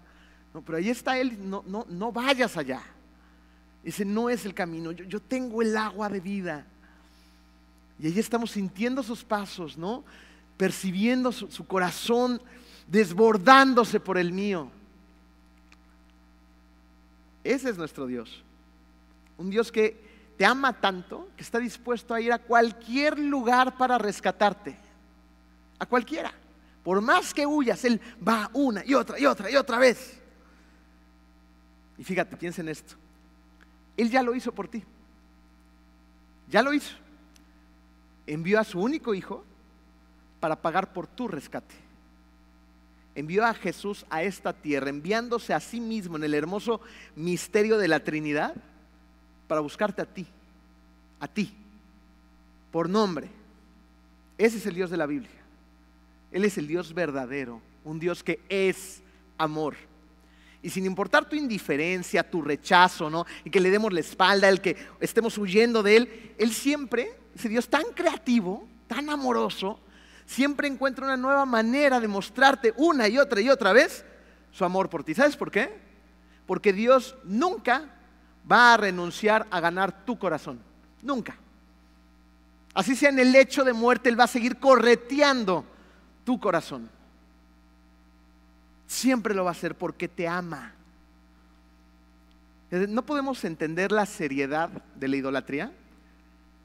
[0.52, 0.62] ¿no?
[0.62, 2.82] Pero ahí está él, no, no, no vayas allá.
[3.84, 6.66] Ese no es el camino, yo, yo tengo el agua de vida.
[7.98, 10.04] Y ahí estamos sintiendo sus pasos, ¿no?
[10.62, 12.40] percibiendo su, corazón
[12.86, 14.70] desbordándose por el mío.
[17.42, 18.44] Ese es nuestro Dios.
[19.38, 20.00] Un Dios que
[20.42, 24.76] te ama tanto que está dispuesto a ir a cualquier lugar para rescatarte.
[25.78, 26.32] A cualquiera.
[26.82, 30.18] Por más que huyas, Él va una y otra y otra y otra vez.
[31.96, 32.96] Y fíjate, piensa en esto.
[33.96, 34.82] Él ya lo hizo por ti.
[36.48, 36.96] Ya lo hizo.
[38.26, 39.44] Envió a su único hijo
[40.40, 41.76] para pagar por tu rescate.
[43.14, 46.80] Envió a Jesús a esta tierra, enviándose a sí mismo en el hermoso
[47.14, 48.56] misterio de la Trinidad
[49.52, 50.26] para buscarte a ti,
[51.20, 51.52] a ti,
[52.70, 53.28] por nombre.
[54.38, 55.42] Ese es el Dios de la Biblia.
[56.30, 59.02] Él es el Dios verdadero, un Dios que es
[59.36, 59.74] amor.
[60.62, 63.26] Y sin importar tu indiferencia, tu rechazo, ¿no?
[63.44, 67.50] Y que le demos la espalda, el que estemos huyendo de Él, Él siempre, ese
[67.50, 69.78] Dios tan creativo, tan amoroso,
[70.24, 74.02] siempre encuentra una nueva manera de mostrarte una y otra y otra vez
[74.50, 75.14] su amor por ti.
[75.14, 75.78] ¿Sabes por qué?
[76.46, 77.98] Porque Dios nunca
[78.50, 80.60] va a renunciar a ganar tu corazón.
[81.02, 81.36] Nunca.
[82.74, 85.64] Así sea en el lecho de muerte, Él va a seguir correteando
[86.24, 86.88] tu corazón.
[88.86, 90.72] Siempre lo va a hacer porque te ama.
[92.70, 95.72] No podemos entender la seriedad de la idolatría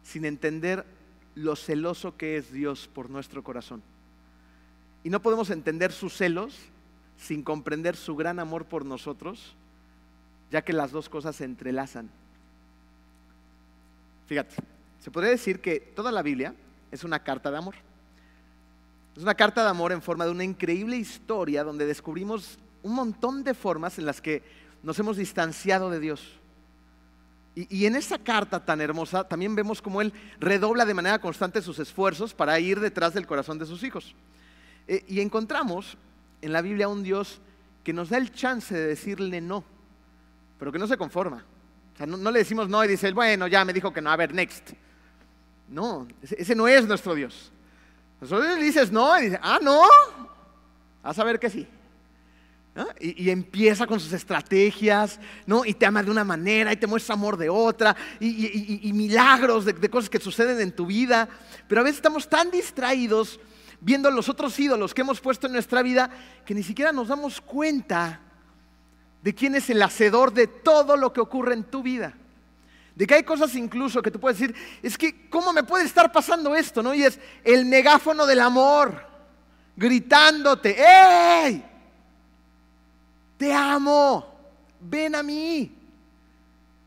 [0.04, 0.86] sin entender
[1.36, 3.84] lo celoso que es Dios por nuestro corazón.
[5.04, 6.58] Y no podemos entender sus celos
[7.18, 9.57] sin comprender su gran amor por nosotros,
[10.52, 12.10] ya que las dos cosas se entrelazan.
[14.28, 14.56] Fíjate,
[15.00, 16.54] se podría decir que toda la Biblia
[16.92, 17.76] es una carta de amor.
[19.16, 23.44] Es una carta de amor en forma de una increíble historia donde descubrimos un montón
[23.44, 24.44] de formas en las que
[24.84, 26.40] nos hemos distanciado de Dios.
[27.56, 31.80] Y, en esa carta tan hermosa también vemos cómo Él redobla de manera constante sus
[31.80, 34.14] esfuerzos para ir detrás del corazón de sus hijos.
[34.88, 35.98] Eh, y encontramos
[36.44, 37.42] en la Biblia un Dios
[37.84, 39.64] que nos da el chance de decirle no,
[40.58, 41.44] pero que no se conforma.
[41.94, 44.16] O sea, no, le decimos no y dice, bueno, ya me dijo que no, a
[44.16, 44.72] ver, next.
[45.68, 47.52] No, ese no es nuestro Dios.
[48.22, 49.82] Nosotros le dices no y dice, ah, no,
[51.04, 51.68] a saber que sí.
[53.00, 55.66] Y, empieza con sus estrategias, ¿no?
[55.66, 59.74] Y te ama de una manera y te muestra amor de otra, y, milagros de,
[59.74, 61.28] de, cosas que suceden en tu vida.
[61.68, 63.40] Pero a veces estamos tan distraídos
[63.82, 66.12] viendo los otros ídolos que hemos puesto en nuestra vida
[66.46, 68.22] que ni siquiera nos damos cuenta
[69.22, 72.14] de quién es el hacedor de todo lo que ocurre en tu vida.
[72.96, 76.12] De que hay cosas incluso que tú puedes decir, es que, ¿cómo me puede estar
[76.12, 76.82] pasando esto?
[76.82, 76.94] ¿no?
[76.94, 79.06] Y es el megáfono del amor,
[79.76, 81.64] gritándote, ¡Ey!
[83.38, 84.26] Te amo,
[84.80, 85.72] ven a mí.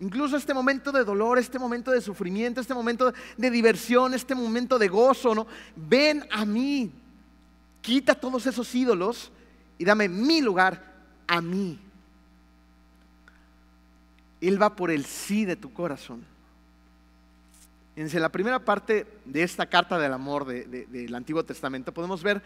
[0.00, 4.78] Incluso este momento de dolor, este momento de sufrimiento, este momento de diversión, este momento
[4.78, 5.46] de gozo, ¿no?
[5.76, 6.90] Ven a mí.
[7.82, 9.30] Quita todos esos ídolos
[9.78, 10.82] y dame mi lugar
[11.26, 11.78] a mí.
[14.40, 16.24] Él va por el sí de tu corazón.
[17.96, 22.42] En la primera parte de esta carta del amor del Antiguo Testamento podemos ver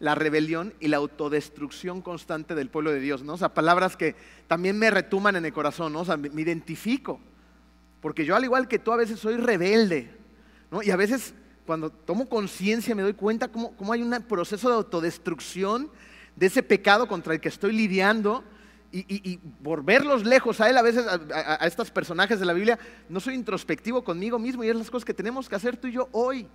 [0.00, 3.34] la rebelión y la autodestrucción constante del pueblo de Dios, ¿no?
[3.34, 4.14] O sea, palabras que
[4.46, 6.00] también me retuman en el corazón, ¿no?
[6.00, 7.20] O sea, me, identifico.
[8.00, 10.10] Porque yo al igual que tú a veces soy rebelde,
[10.70, 10.82] ¿no?
[10.82, 11.34] Y a veces
[11.66, 15.90] cuando tomo conciencia me doy cuenta cómo, cómo hay un proceso de autodestrucción
[16.36, 18.44] de ese pecado contra el que estoy lidiando
[18.90, 23.20] y, por verlos lejos a él, a veces a, estos personajes de la Biblia, no
[23.20, 26.08] soy introspectivo conmigo mismo y es las cosas que tenemos que hacer tú y yo
[26.12, 26.46] hoy.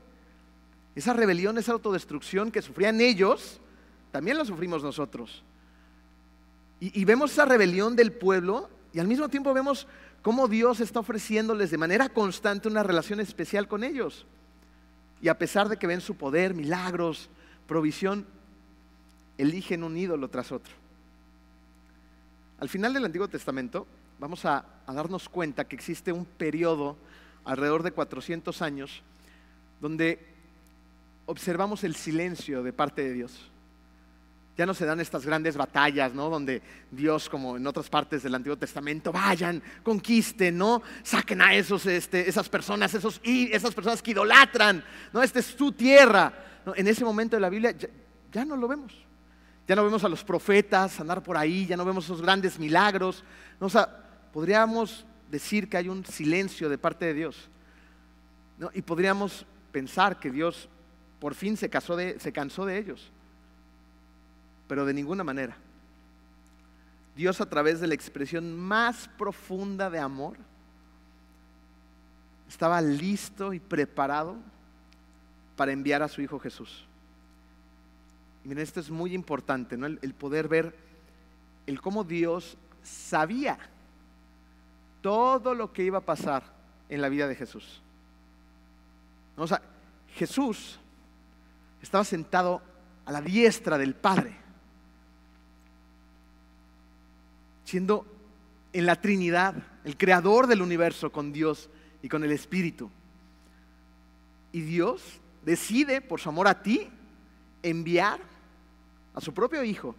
[0.95, 3.59] Esa rebelión, esa autodestrucción que sufrían ellos,
[4.11, 5.43] también la sufrimos nosotros.
[6.79, 9.87] Y, y vemos esa rebelión del pueblo y al mismo tiempo vemos
[10.21, 14.25] cómo Dios está ofreciéndoles de manera constante una relación especial con ellos.
[15.21, 17.29] Y a pesar de que ven su poder, milagros,
[17.67, 18.25] provisión,
[19.37, 20.82] eligen un ídolo tras otro.
[22.63, 23.85] Al final del Antiguo Testamento
[24.19, 26.95] vamos a, darnos cuenta que existe un periodo
[27.43, 29.03] alrededor de 400 años
[29.81, 30.25] donde
[31.25, 33.51] observamos el silencio de parte de Dios.
[34.55, 36.29] Ya no se dan estas grandes batallas, ¿no?
[36.29, 40.81] Donde Dios, como en otras partes del Antiguo Testamento, vayan, conquisten, ¿no?
[41.03, 45.21] Saquen a esos, este, esas personas, esos, esas personas que idolatran, ¿no?
[45.21, 46.31] Esta es tu tierra.
[46.77, 47.75] En ese momento de la Biblia
[48.31, 48.93] ya no lo vemos.
[49.67, 53.23] Ya no vemos a los profetas andar por ahí, ya no vemos esos grandes milagros.
[54.33, 57.49] Podríamos decir que hay un silencio de parte de Dios.
[58.73, 60.67] Y podríamos pensar que Dios
[61.19, 61.69] por fin se,
[62.19, 63.11] se cansó de ellos.
[64.67, 65.55] Pero de ninguna manera.
[67.15, 70.37] Dios a través de la expresión más profunda de amor
[72.49, 74.35] estaba listo y preparado
[75.55, 76.87] para enviar a su Hijo Jesús
[78.43, 79.87] miren, esto es muy importante, ¿no?
[79.87, 80.75] El, poder ver
[81.65, 83.57] el cómo Dios sabía
[85.01, 86.43] todo lo que iba a pasar
[86.89, 87.81] en la vida de Jesús.
[89.37, 89.61] O sea,
[90.15, 90.79] Jesús
[91.81, 92.61] estaba sentado
[93.05, 94.35] a la diestra del Padre,
[97.65, 98.05] siendo
[98.71, 101.69] en la Trinidad, el creador del universo con Dios
[102.01, 102.89] y con el Espíritu.
[104.51, 106.89] Y Dios decide, por su amor a ti,
[107.61, 108.32] enviar
[109.13, 109.95] a su propio Hijo,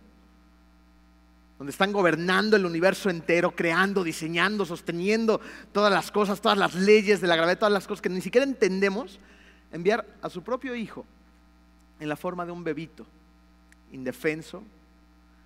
[1.58, 5.40] donde están gobernando el universo entero, creando, diseñando, sosteniendo
[5.72, 8.44] todas las cosas, todas las leyes de la gravedad, todas las cosas que ni siquiera
[8.44, 9.18] entendemos,
[9.72, 11.06] enviar a su propio Hijo
[12.00, 13.06] en la forma de un bebito
[13.92, 14.62] indefenso,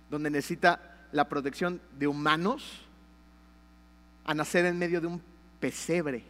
[0.09, 2.85] donde necesita la protección de humanos,
[4.25, 5.21] a nacer en medio de un
[5.59, 6.23] pesebre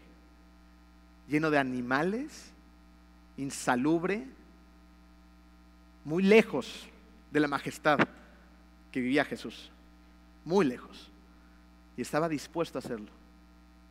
[1.27, 2.51] lleno de animales,
[3.37, 4.25] insalubre,
[6.05, 6.87] muy lejos
[7.31, 7.99] de la majestad
[8.91, 9.71] que vivía Jesús,
[10.45, 11.11] muy lejos.
[11.97, 13.11] Y estaba dispuesto a hacerlo.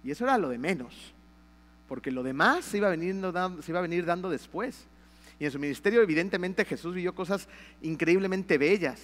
[0.02, 0.94] Y eso era lo de menos,
[1.88, 3.14] porque lo demás se iba a venir,
[3.62, 4.86] se iba a venir dando después.
[5.38, 7.48] Y en su ministerio evidentemente Jesús vivió cosas
[7.82, 9.00] increíblemente bellas.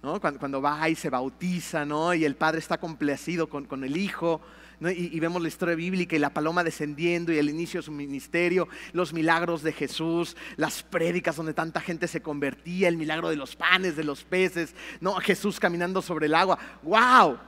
[0.00, 2.14] Cuando, va y se bautiza, ¿no?
[2.14, 4.40] y el Padre está complacido con, con el Hijo,
[4.80, 8.68] y, vemos la historia bíblica y la paloma descendiendo y el inicio de su ministerio,
[8.92, 13.56] los milagros de Jesús, las prédicas donde tanta gente se convertía, el milagro de los
[13.56, 15.14] panes, de los peces, ¿no?
[15.16, 16.58] Jesús caminando sobre el agua.
[16.82, 17.38] ¡Wow!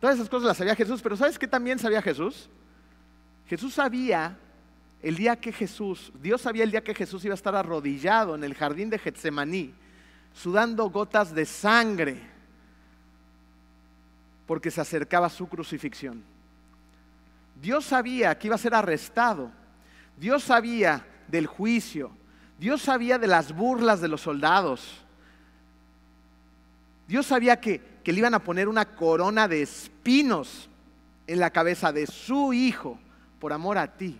[0.00, 2.48] Todas esas cosas las sabía Jesús, pero ¿sabes qué también sabía Jesús?
[3.46, 4.38] Jesús sabía
[5.02, 8.42] el día que Jesús, Dios sabía el día que Jesús iba a estar arrodillado en
[8.42, 9.74] el jardín de Getsemaní,
[10.32, 12.35] sudando gotas de sangre
[14.46, 16.22] porque se acercaba su crucifixión.
[17.60, 19.50] Dios sabía que iba a ser arrestado.
[20.16, 22.10] Dios sabía del juicio.
[22.58, 25.04] Dios sabía de las burlas de los soldados.
[27.08, 30.68] Dios sabía que, que le iban a poner una corona de espinos
[31.26, 32.98] en la cabeza de su hijo
[33.40, 34.16] por amor a ti.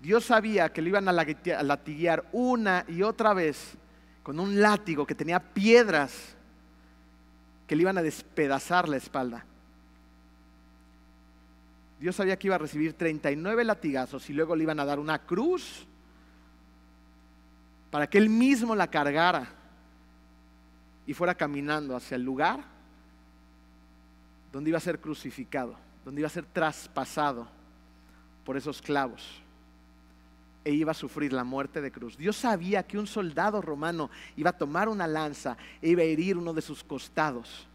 [0.00, 3.74] Dios sabía que le iban a latiguear una y otra vez
[4.22, 6.36] con un látigo que tenía piedras
[7.66, 9.44] que le iban a despedazar la espalda.
[11.98, 15.18] Dios sabía que iba a recibir 39 latigazos y luego le iban a dar una
[15.18, 15.86] cruz
[17.90, 19.48] para que él mismo la cargara
[21.06, 22.60] y fuera caminando hacia el lugar
[24.52, 27.48] donde iba a ser crucificado, donde iba a ser traspasado
[28.44, 29.42] por esos clavos
[30.66, 32.18] e iba a sufrir la muerte de cruz.
[32.18, 36.36] Dios sabía que un soldado romano iba a tomar una lanza e iba a herir
[36.36, 37.68] uno de sus costados.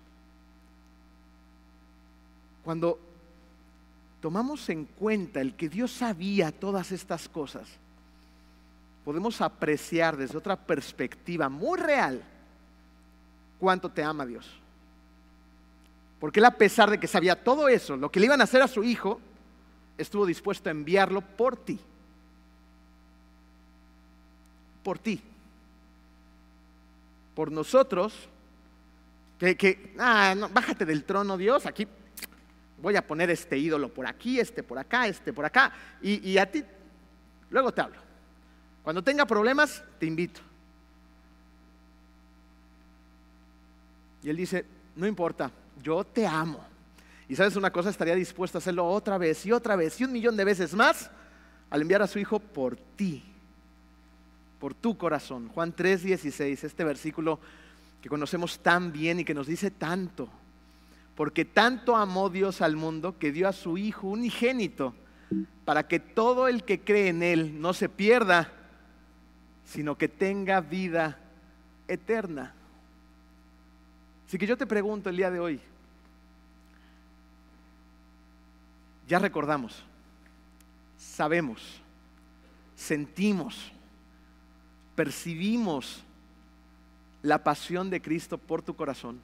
[2.66, 3.00] Cuando
[4.20, 7.66] tomamos en cuenta el que Dios sabía todas estas cosas,
[9.06, 12.22] podemos apreciar desde otra perspectiva muy real
[13.58, 14.52] cuánto te ama Dios.
[16.20, 18.62] Porque él a pesar de que sabía todo eso, lo que le iban a hacer
[18.62, 19.22] a su hijo,
[19.98, 21.80] estuvo dispuesto a enviarlo por ti
[24.84, 25.22] por ti,
[27.36, 28.14] por nosotros,
[29.40, 31.88] que, ah, bájate del trono Dios, aquí
[32.82, 36.38] voy a poner este ídolo por aquí, este por acá, este por acá, y, y
[36.38, 36.64] a ti,
[37.50, 38.00] luego te hablo.
[38.84, 40.42] Cuando tenga problemas, te invito.
[44.24, 44.66] Y él dice,
[44.96, 45.52] no importa,
[45.82, 46.64] yo te amo.
[47.28, 50.12] Y sabes una cosa, estaría dispuesto a hacerlo otra vez y otra vez y un
[50.12, 51.10] millón de veces más
[51.70, 53.31] al enviar a su hijo por ti
[54.62, 55.50] por tu corazón.
[55.50, 57.40] Juan 3:16, este versículo
[58.00, 60.30] que conocemos tan bien y que nos dice tanto.
[61.16, 64.94] Porque tanto amó Dios al mundo que dio a su Hijo unigénito
[65.66, 68.54] para que todo el que cree en Él no se pierda,
[69.66, 71.18] sino que tenga vida
[71.88, 72.54] eterna.
[74.28, 75.60] Así que yo te pregunto el día de hoy,
[79.08, 79.84] ya recordamos,
[80.98, 81.82] sabemos,
[82.76, 83.72] sentimos,
[84.96, 86.04] percibimos
[87.22, 89.20] la pasión de Cristo por tu corazón.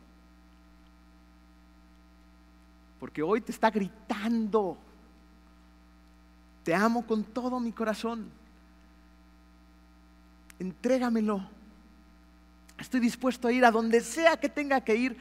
[2.99, 4.77] Porque hoy te está gritando,
[6.63, 8.29] te amo con todo mi corazón,
[10.59, 11.47] entrégamelo.
[12.79, 15.17] Estoy dispuesto a ir a donde sea que tenga que ir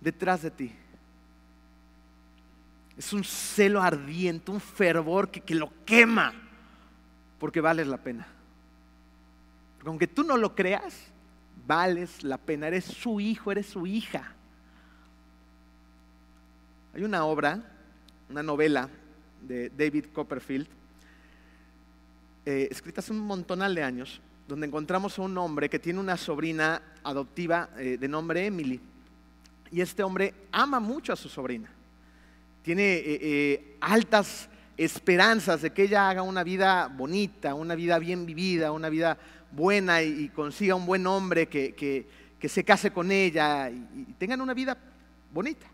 [0.00, 0.72] detrás de ti.
[2.96, 6.32] Es un celo ardiente, un fervor que, que lo quema,
[7.38, 8.37] porque vales la pena
[9.88, 10.94] aunque tú no lo creas,
[11.66, 14.32] vales la pena, eres su hijo, eres su hija.
[16.94, 17.62] Hay una obra,
[18.28, 18.88] una novela
[19.42, 20.66] de David Copperfield,
[22.44, 26.16] eh, escrita hace un montonal de años, donde encontramos a un hombre que tiene una
[26.16, 28.80] sobrina adoptiva eh, de nombre Emily.
[29.70, 31.68] Y este hombre ama mucho a su sobrina.
[32.62, 34.48] Tiene eh, altas
[34.78, 39.18] esperanzas de que ella haga una vida bonita, una vida bien vivida, una vida
[39.50, 42.06] buena y, consiga un buen hombre que,
[42.48, 44.78] se case con ella y, tengan una vida
[45.34, 45.66] bonita.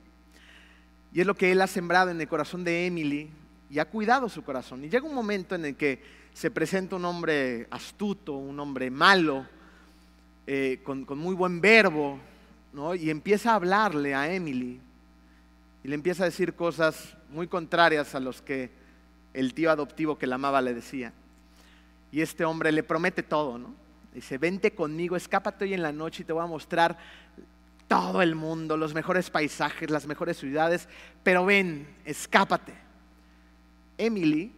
[1.13, 3.31] Y es lo que él ha sembrado en el corazón de Emily
[3.71, 4.83] y ha cuidado su corazón.
[4.85, 6.01] Y llega un momento en el que
[6.33, 9.47] se presenta un hombre astuto, un hombre malo,
[10.47, 12.19] eh, con, muy buen verbo,
[12.99, 14.81] y empieza a hablarle a Emily
[15.85, 18.71] y le empieza a decir cosas muy contrarias a los que
[19.35, 21.13] el tío adoptivo que la amaba le decía.
[22.11, 23.75] Y este hombre le promete todo, ¿no?
[24.15, 26.97] Dice, vente conmigo, escápate hoy en la noche y te voy a mostrar
[27.89, 30.89] todo el mundo, los mejores paisajes, las mejores ciudades,
[31.23, 32.73] pero ven, escápate.
[33.99, 34.53] Emily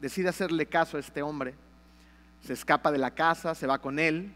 [0.00, 1.54] decide hacerle caso a este hombre,
[2.42, 4.32] se escapa de la casa, se va con él,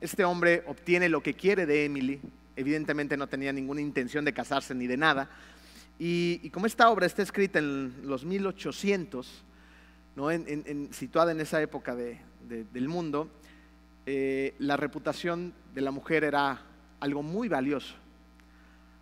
[0.00, 2.20] este hombre obtiene lo que quiere de Emily,
[2.56, 5.28] evidentemente no tenía ninguna intención de casarse ni de nada,
[5.98, 9.44] y, como esta obra está escrita en los 1800,
[10.14, 10.28] ¿no?
[10.92, 13.28] situada en esa época del mundo,
[14.06, 16.62] eh, la reputación de la mujer era
[17.00, 17.94] algo muy valioso.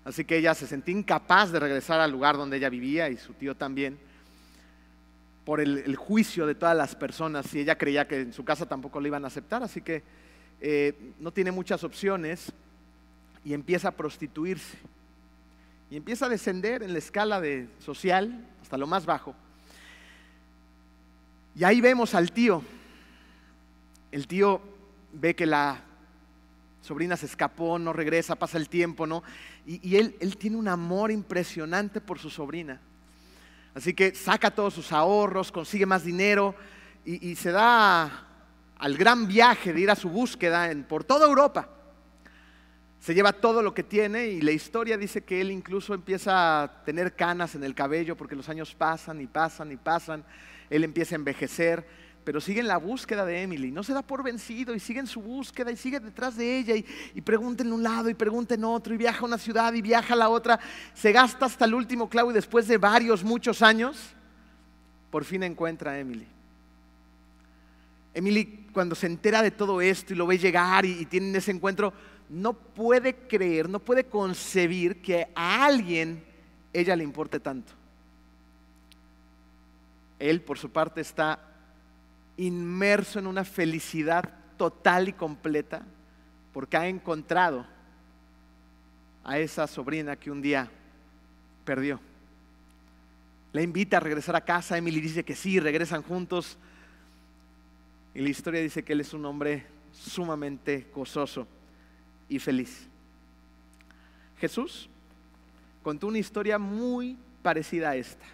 [0.04, 3.34] Así que ella se sentía incapaz de regresar al lugar donde ella vivía y su
[3.34, 3.98] tío también,
[5.44, 9.00] por el, juicio de todas las personas y ella creía que en su casa tampoco
[9.00, 10.02] lo iban a aceptar, así que
[10.60, 12.52] eh, no tiene muchas opciones
[13.44, 14.76] y empieza a prostituirse
[15.90, 19.34] y empieza a descender en la escala de social hasta lo más bajo.
[21.54, 22.62] Y ahí vemos al tío.
[24.10, 24.60] El tío
[25.12, 25.80] ve que la
[26.82, 29.22] sobrina se escapó, no regresa, pasa el tiempo, ¿no?
[29.66, 32.80] Y, él, tiene un amor impresionante por su sobrina.
[33.74, 36.54] Así que saca todos sus ahorros, consigue más dinero
[37.04, 38.26] y, se da
[38.78, 41.75] al gran viaje de ir a su búsqueda en, por toda Europa.
[43.06, 46.82] Se lleva todo lo que tiene y la historia dice que él incluso empieza a
[46.82, 50.24] tener canas en el cabello porque los años pasan y pasan y pasan.
[50.70, 51.86] Él empieza a envejecer
[52.24, 55.06] pero sigue en la búsqueda de Emily, no se da por vencido y sigue en
[55.06, 58.64] su búsqueda y sigue detrás de ella y, pregunta en un lado y pregunta en
[58.64, 60.58] otro y viaja a una ciudad y viaja a la otra,
[60.92, 63.96] se gasta hasta el último clavo y después de varios, muchos años,
[65.12, 66.26] por fin encuentra a Emily.
[68.12, 71.52] Emily cuando se entera de todo esto y lo ve llegar y, y tienen ese
[71.52, 71.92] encuentro,
[72.28, 76.22] no puede creer, no puede concebir que a alguien
[76.72, 77.72] ella le importe tanto.
[80.18, 81.40] Él, por su parte, está
[82.36, 84.24] inmerso en una felicidad
[84.56, 85.82] total y completa
[86.52, 87.66] porque ha encontrado
[89.24, 90.70] a esa sobrina que un día
[91.64, 92.00] perdió.
[93.52, 96.58] La invita a regresar a casa, Emily dice que sí, regresan juntos.
[98.14, 101.46] Y la historia dice que él es un hombre sumamente gozoso
[102.28, 102.88] y feliz.
[104.38, 104.88] Jesús
[105.82, 108.24] contó una historia muy parecida a esta.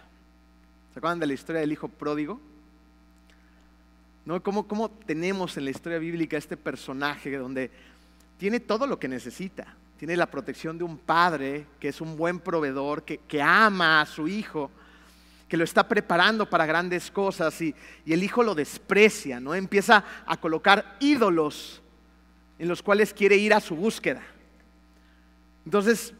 [0.91, 2.39] ¿Se acuerdan de la historia del hijo pródigo?
[4.25, 4.41] ¿no?
[4.41, 7.69] ¿Cómo, tenemos en la historia bíblica este personaje donde
[8.37, 9.75] tiene todo lo que necesita?
[9.97, 14.27] Tiene la protección de un padre que es un buen proveedor, que, ama a su
[14.27, 14.71] hijo,
[15.47, 17.75] que lo está preparando para grandes cosas y,
[18.05, 19.53] y, el hijo lo desprecia, ¿no?
[19.53, 21.82] Empieza a colocar ídolos
[22.59, 24.21] en los cuales quiere ir a su búsqueda.
[25.65, 26.13] Entonces,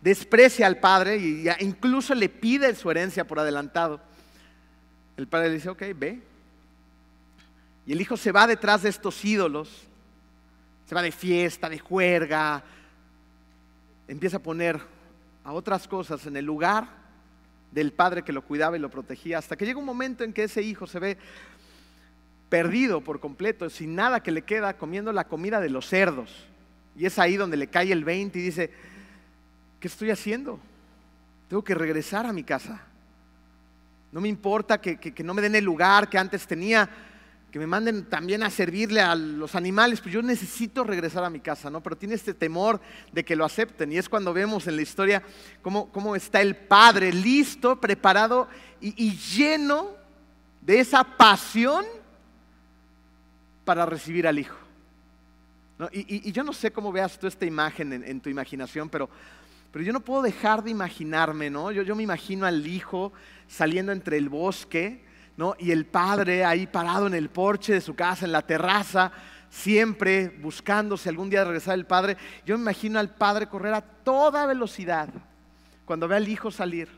[0.00, 4.00] desprecia al padre e incluso le pide su herencia por adelantado.
[5.16, 6.22] El padre le dice, ok, ve,
[7.88, 9.70] y el hijo se va detrás de estos ídolos,
[10.86, 12.62] se va de fiesta, de juerga,
[14.06, 14.78] empieza a poner
[15.42, 16.86] a otras cosas en el lugar
[17.72, 20.44] del padre que lo cuidaba y lo protegía, hasta que llega un momento en que
[20.44, 21.18] ese hijo se ve
[22.48, 26.46] perdido por completo, sin nada que le queda, comiendo la comida de los cerdos.
[26.96, 28.70] Y es ahí donde le cae el 20 y dice,
[29.80, 30.58] ¿qué estoy haciendo?
[31.48, 32.82] Tengo que regresar a mi casa.
[34.10, 36.88] No me importa que, no me den el lugar que antes tenía,
[37.50, 41.40] que me manden también a servirle a los animales, pues yo necesito regresar a mi
[41.40, 41.82] casa, ¿no?
[41.82, 42.80] Pero tiene este temor
[43.12, 43.92] de que lo acepten.
[43.92, 45.22] Y es cuando vemos en la historia
[45.62, 48.48] cómo está el padre listo, preparado
[48.80, 49.88] y, lleno
[50.60, 51.84] de esa pasión
[53.68, 54.56] para recibir al hijo.
[55.92, 59.10] Y, yo no sé cómo veas tú esta imagen en, tu imaginación, pero,
[59.74, 61.70] yo no puedo dejar de imaginarme, ¿no?
[61.70, 63.12] Yo, yo me imagino al hijo
[63.46, 65.04] saliendo entre el bosque,
[65.58, 69.12] y el padre ahí parado en el porche de su casa, en la terraza,
[69.50, 72.16] siempre buscándose algún día regresar el padre.
[72.46, 75.10] Yo me imagino al padre correr a toda velocidad
[75.84, 76.88] cuando ve al hijo salir.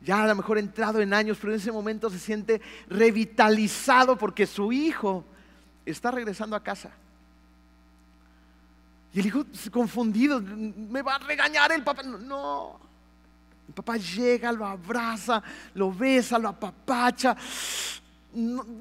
[0.00, 4.44] Ya a lo mejor entrado en años, pero en ese momento se siente revitalizado porque
[4.44, 5.24] su hijo
[5.84, 6.90] está regresando a casa.
[9.12, 12.02] Y el hijo confundido, me va a regañar el papá.
[12.02, 12.80] No,
[13.68, 15.42] el papá llega, lo abraza,
[15.74, 17.36] lo besa, lo apapacha,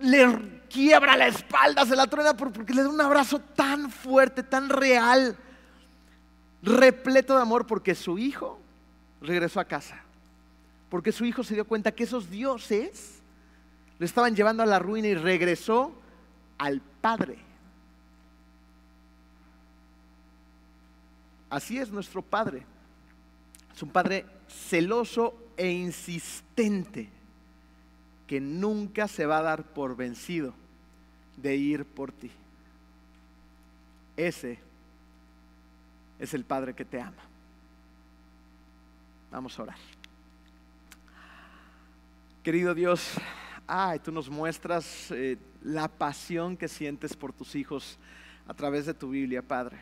[0.02, 4.70] le quiebra la espalda, se la truena porque le da un abrazo tan fuerte, tan
[4.70, 5.36] real,
[6.64, 8.60] repleto de amor porque su hijo
[9.22, 10.02] regresó a casa.
[10.90, 13.22] porque su hijo se dio cuenta que esos dioses
[13.98, 15.94] lo estaban llevando a la ruina y regresó
[16.58, 17.38] al Padre.
[21.50, 22.64] Así es nuestro Padre.
[23.76, 27.10] Es un Padre celoso e insistente
[28.28, 30.54] que nunca se va a dar por vencido
[31.36, 32.32] de ir por ti.
[34.16, 34.60] Ese
[36.20, 37.24] es el Padre que te ama.
[39.32, 39.78] Vamos a orar.
[42.44, 43.14] Querido Dios,
[43.74, 47.98] ay, tú nos muestras eh, la pasión que sientes por tus hijos
[48.46, 49.78] a través de tu Biblia, Padre.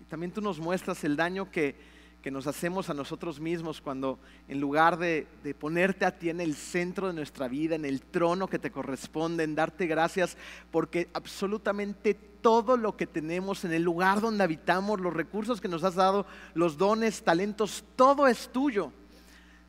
[0.00, 1.76] Y también tú nos muestras el daño que,
[2.22, 4.18] que nos hacemos a nosotros mismos cuando
[4.48, 8.02] en lugar de, de, ponerte a ti en el centro de nuestra vida, en el
[8.02, 10.36] trono que te corresponde, en darte gracias,
[10.72, 15.84] porque absolutamente todo lo que tenemos en el lugar donde habitamos, los recursos que nos
[15.84, 18.90] has dado, los dones, talentos, todo es tuyo.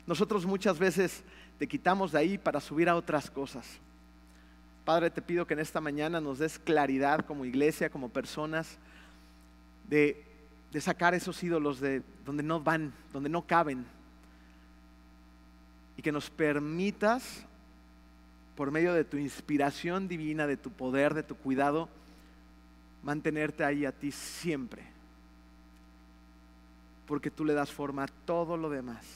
[0.04, 1.22] Nosotros muchas veces
[1.62, 3.64] te quitamos de ahí para subir a otras cosas.
[4.84, 8.78] Padre, te pido que en esta mañana nos des claridad como iglesia, como personas,
[9.88, 10.24] de
[10.80, 13.86] sacar esos ídolos de donde no van, donde no caben.
[15.96, 17.46] Y que nos permitas,
[18.56, 21.88] por medio de tu inspiración divina, de tu poder, de tu cuidado,
[23.04, 24.82] mantenerte ahí a ti siempre.
[27.06, 29.06] Porque tú le das forma a todo lo demás.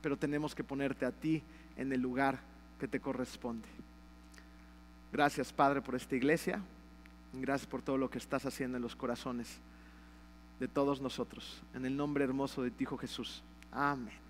[0.00, 1.42] Pero tenemos que ponerte a ti
[1.76, 2.40] en el lugar
[2.78, 3.68] que te corresponde.
[5.12, 6.60] Gracias, Padre, por esta iglesia.
[7.32, 9.60] Gracias por todo lo que estás haciendo en los corazones
[10.58, 11.62] de todos nosotros.
[11.74, 13.42] En el nombre hermoso de ti, Hijo Jesús.
[13.70, 14.25] Amén.